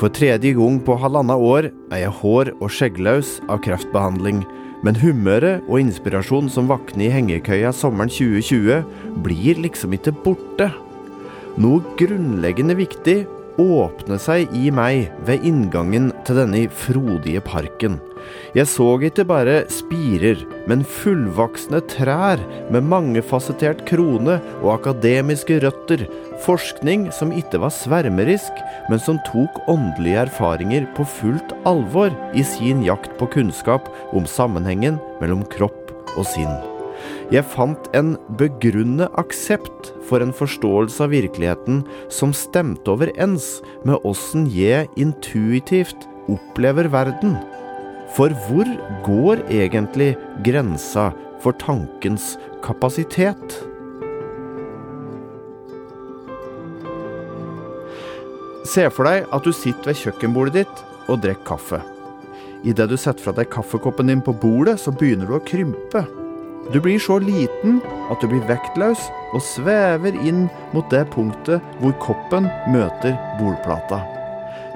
For 0.00 0.08
tredje 0.08 0.54
gang 0.56 0.80
på 0.80 0.96
halvannet 0.96 1.36
år 1.36 1.68
er 1.92 2.06
jeg 2.06 2.16
hår- 2.22 2.54
og 2.56 2.72
skjegglaus 2.72 3.36
av 3.52 3.60
kreftbehandling, 3.68 4.40
men 4.86 4.98
humøret 5.00 5.66
og 5.68 5.80
inspirasjonen 5.82 6.50
som 6.52 6.68
våkner 6.70 7.08
i 7.08 7.12
hengekøya 7.14 7.72
sommeren 7.76 8.12
2020, 8.12 8.80
blir 9.24 9.60
liksom 9.64 9.96
ikke 9.96 10.14
borte. 10.24 10.70
Noe 11.60 11.96
grunnleggende 12.00 12.78
viktig 12.78 13.18
åpner 13.60 14.20
seg 14.22 14.52
i 14.56 14.70
meg 14.74 15.10
ved 15.28 15.44
inngangen 15.46 16.10
til 16.24 16.40
denne 16.40 16.64
frodige 16.72 17.42
parken. 17.44 17.98
Jeg 18.56 18.68
så 18.70 18.86
ikke 19.06 19.26
bare 19.28 19.56
spirer, 19.72 20.42
men 20.70 20.84
fullvoksne 20.86 21.82
trær 21.90 22.42
med 22.72 22.86
mangefasettert 22.90 23.84
krone 23.88 24.38
og 24.60 24.72
akademiske 24.78 25.60
røtter, 25.64 26.06
forskning 26.46 27.08
som 27.14 27.34
ikke 27.36 27.60
var 27.62 27.74
svermerisk, 27.74 28.64
men 28.90 29.02
som 29.02 29.20
tok 29.28 29.62
åndelige 29.70 30.26
erfaringer 30.26 30.88
på 30.96 31.06
fullt 31.20 31.54
alvor 31.68 32.14
i 32.34 32.44
sin 32.46 32.84
jakt 32.86 33.14
på 33.20 33.30
kunnskap 33.36 33.88
om 34.16 34.28
sammenhengen 34.28 35.00
mellom 35.22 35.46
kropp 35.52 35.94
og 36.16 36.26
sinn. 36.26 36.52
Jeg 37.30 37.46
fant 37.46 37.86
en 37.94 38.16
begrunnet 38.40 39.12
aksept 39.20 39.92
for 40.08 40.22
en 40.24 40.34
forståelse 40.34 41.04
av 41.04 41.12
virkeligheten 41.14 41.84
som 42.12 42.34
stemte 42.36 42.90
overens 42.90 43.60
med 43.86 44.02
åssen 44.08 44.48
jeg 44.50 44.90
intuitivt 44.98 46.08
opplever 46.30 46.90
verden. 46.90 47.38
For 48.16 48.34
hvor 48.46 48.68
går 49.06 49.44
egentlig 49.50 50.16
grensa 50.44 51.10
for 51.40 51.56
tankens 51.60 52.34
kapasitet? 52.64 53.56
Se 58.70 58.84
for 58.92 59.08
deg 59.08 59.30
at 59.32 59.46
du 59.46 59.54
sitter 59.54 59.90
ved 59.90 59.98
kjøkkenbordet 60.02 60.60
ditt 60.60 60.84
og 61.10 61.22
drikker 61.24 61.46
kaffe. 61.54 61.80
Idet 62.60 62.90
du 62.90 62.96
setter 63.00 63.24
fra 63.24 63.34
deg 63.34 63.48
kaffekoppen 63.50 64.10
din 64.10 64.20
på 64.22 64.34
bordet, 64.36 64.76
så 64.82 64.92
begynner 64.92 65.30
du 65.30 65.38
å 65.38 65.44
krympe. 65.46 66.04
Du 66.70 66.78
blir 66.82 67.00
så 67.02 67.16
liten 67.22 67.80
at 68.12 68.20
du 68.20 68.28
blir 68.28 68.44
vektløs 68.50 69.08
og 69.32 69.42
svever 69.42 70.18
inn 70.20 70.46
mot 70.76 70.86
det 70.92 71.06
punktet 71.14 71.64
hvor 71.80 71.96
koppen 72.04 72.50
møter 72.70 73.16
bordplata. 73.40 74.19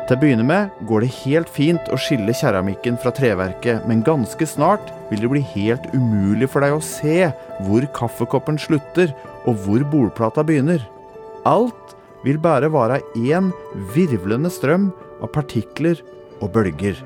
Til 0.04 0.18
å 0.18 0.20
begynne 0.20 0.44
med 0.44 0.72
går 0.84 1.00
det 1.00 1.14
helt 1.22 1.48
fint 1.48 1.86
å 1.88 1.96
skille 1.96 2.34
keramikken 2.36 2.98
fra 3.00 3.08
treverket, 3.16 3.86
men 3.88 4.02
ganske 4.04 4.44
snart 4.44 4.90
vil 5.08 5.22
det 5.24 5.30
bli 5.32 5.40
helt 5.54 5.86
umulig 5.94 6.50
for 6.52 6.60
deg 6.60 6.76
å 6.76 6.82
se 6.84 7.30
hvor 7.64 7.86
kaffekoppen 7.96 8.60
slutter 8.60 9.14
og 9.48 9.64
hvor 9.64 9.86
bordplata 9.88 10.44
begynner. 10.44 10.84
Alt 11.48 11.96
vil 12.24 12.36
bare 12.36 12.68
være 12.72 13.00
én 13.16 13.48
virvlende 13.96 14.52
strøm 14.52 14.90
av 15.24 15.32
partikler 15.32 16.04
og 16.42 16.50
bølger. 16.52 17.00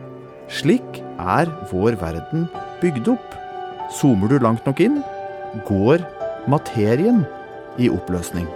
Slik 0.50 1.02
er 1.22 1.50
vår 1.70 2.00
verden 2.02 2.48
bygd 2.82 3.14
opp. 3.14 3.34
Zoomer 3.94 4.32
du 4.32 4.40
langt 4.42 4.66
nok 4.66 4.82
inn, 4.82 5.04
går 5.70 6.02
materien 6.50 7.22
i 7.78 7.92
oppløsning. 7.94 8.48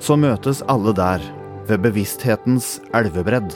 Så 0.00 0.16
møtes 0.16 0.64
alle 0.72 0.94
der, 0.96 1.22
ved 1.68 1.84
bevissthetens 1.84 2.78
elvebredd. 2.96 3.52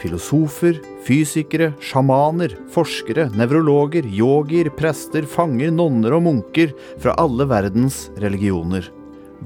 Filosofer, 0.00 0.80
fysikere, 1.06 1.70
sjamaner, 1.78 2.56
forskere, 2.74 3.28
nevrologer, 3.38 4.06
yogier, 4.10 4.72
prester, 4.74 5.26
fanger, 5.28 5.70
nonner 5.70 6.16
og 6.16 6.24
munker 6.26 6.72
fra 6.98 7.14
alle 7.20 7.46
verdens 7.50 8.08
religioner. 8.20 8.88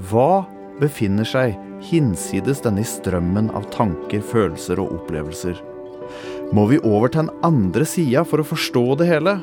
Hva 0.09 0.47
befinner 0.81 1.29
seg 1.29 1.59
hinsides 1.85 2.63
denne 2.65 2.87
strømmen 2.87 3.53
av 3.59 3.69
tanker, 3.75 4.25
følelser 4.25 4.81
og 4.81 4.95
opplevelser? 5.03 5.61
Må 6.57 6.65
vi 6.71 6.81
over 6.81 7.13
til 7.13 7.27
den 7.27 7.45
andre 7.45 7.85
sida 7.85 8.25
for 8.25 8.41
å 8.41 8.49
forstå 8.49 8.87
det 9.03 9.11
hele? 9.11 9.37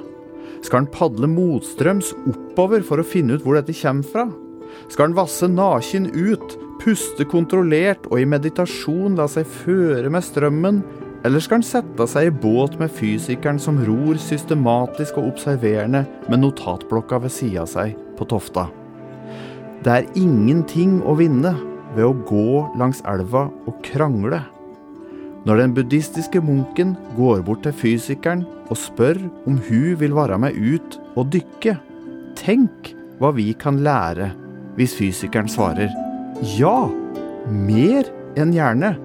Skal 0.65 0.81
en 0.81 0.89
padle 0.89 1.29
motstrøms 1.29 2.15
oppover 2.31 2.81
for 2.87 2.97
å 2.97 3.05
finne 3.05 3.37
ut 3.37 3.45
hvor 3.45 3.59
dette 3.59 3.75
kommer 3.77 4.09
fra? 4.09 4.25
Skal 4.89 5.11
en 5.11 5.17
vasse 5.19 5.47
naken 5.51 6.09
ut 6.15 6.55
puste 6.85 7.25
kontrollert 7.25 8.05
og 8.11 8.19
i 8.21 8.27
meditasjon 8.29 9.17
la 9.17 9.25
seg 9.31 9.47
føre 9.63 10.11
med 10.13 10.25
strømmen, 10.25 10.83
Eller 11.25 11.41
skal 11.41 11.57
han 11.57 11.65
sette 11.65 12.05
seg 12.05 12.27
i 12.27 12.33
båt 12.37 12.75
med 12.77 12.91
fysikeren 12.93 13.57
som 13.57 13.79
ror 13.81 14.19
systematisk 14.21 15.15
og 15.17 15.31
observerende 15.31 16.03
med 16.29 16.43
notatblokka 16.43 17.17
ved 17.23 17.33
sida 17.33 17.63
av 17.63 17.71
seg 17.71 17.95
på 18.13 18.27
Tofta? 18.29 18.67
Det 19.81 19.89
er 19.89 20.11
ingenting 20.13 20.99
å 21.01 21.17
vinne 21.17 21.55
ved 21.95 22.05
å 22.05 22.13
gå 22.29 22.61
langs 22.77 23.01
elva 23.09 23.47
og 23.65 23.81
krangle. 23.89 24.43
Når 25.49 25.63
den 25.63 25.73
buddhistiske 25.73 26.45
munken 26.45 26.93
går 27.17 27.41
bort 27.41 27.65
til 27.65 27.73
fysikeren 27.73 28.45
og 28.69 28.77
spør 28.77 29.17
om 29.49 29.57
hun 29.65 29.97
vil 29.97 30.13
være 30.13 30.37
med 30.45 30.53
ut 30.53 31.01
og 31.15 31.33
dykke, 31.33 31.79
tenk 32.37 32.93
hva 33.17 33.33
vi 33.33 33.49
kan 33.57 33.81
lære 33.81 34.35
hvis 34.77 34.93
fysikeren 34.93 35.49
svarer 35.49 36.04
ja, 36.41 36.89
mer 37.47 38.09
enn 38.35 38.53
gjerne. 38.55 38.95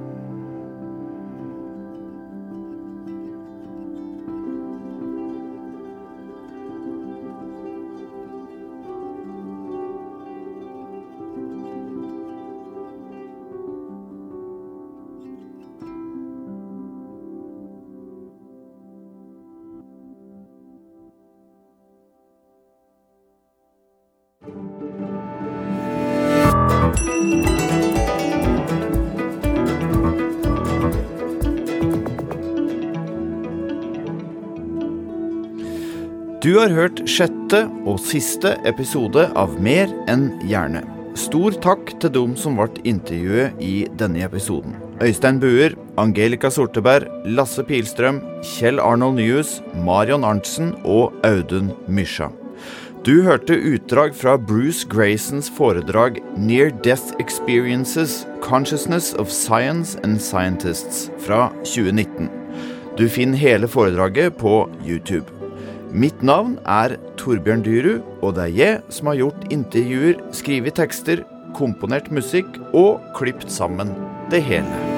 Du 36.51 36.57
har 36.59 36.73
hørt 36.75 36.99
sjette 37.07 37.61
og 37.87 38.01
siste 38.03 38.57
episode 38.67 39.23
av 39.39 39.53
Mer 39.63 39.93
enn 40.11 40.25
gjerne. 40.51 40.81
Stor 41.15 41.55
takk 41.63 41.93
til 42.03 42.11
dem 42.17 42.33
som 42.35 42.59
ble 42.59 42.67
intervjuet 42.91 43.61
i 43.63 43.85
denne 44.01 44.25
episoden. 44.27 44.75
Øystein 44.99 45.39
Buer, 45.39 45.77
Angelica 45.95 46.51
Sorteberg, 46.51 47.07
Lasse 47.39 47.63
Pilstrøm, 47.69 48.19
Kjell 48.43 48.83
Arnold 48.83 49.21
Nyhus, 49.21 49.61
Marion 49.87 50.27
Arntzen 50.27 50.75
og 50.83 51.15
Audun 51.23 51.71
Mysja. 51.87 52.33
Du 53.07 53.21
hørte 53.23 53.55
utdrag 53.55 54.19
fra 54.19 54.35
Bruce 54.35 54.83
Graysons 54.91 55.53
foredrag 55.55 56.19
Near 56.35 56.75
Death 56.83 57.15
Experiences 57.23 58.25
Consciousness 58.43 59.15
of 59.15 59.31
Science 59.31 60.01
and 60.03 60.19
Scientists 60.19 61.13
fra 61.23 61.53
2019. 61.63 62.27
Du 62.99 63.07
finner 63.07 63.39
hele 63.39 63.71
foredraget 63.71 64.35
på 64.43 64.65
YouTube. 64.83 65.40
Mitt 65.91 66.23
navn 66.23 66.53
er 66.71 66.95
Torbjørn 67.19 67.65
Dyrud, 67.67 68.05
og 68.23 68.37
det 68.37 68.45
er 68.45 68.55
jeg 68.55 68.77
som 68.95 69.11
har 69.11 69.19
gjort 69.19 69.49
intervjuer, 69.51 70.23
skrevet 70.39 70.79
tekster, 70.79 71.25
komponert 71.59 72.13
musikk 72.15 72.61
og 72.71 73.03
klipt 73.19 73.51
sammen 73.51 73.91
det 74.31 74.45
hele. 74.47 74.90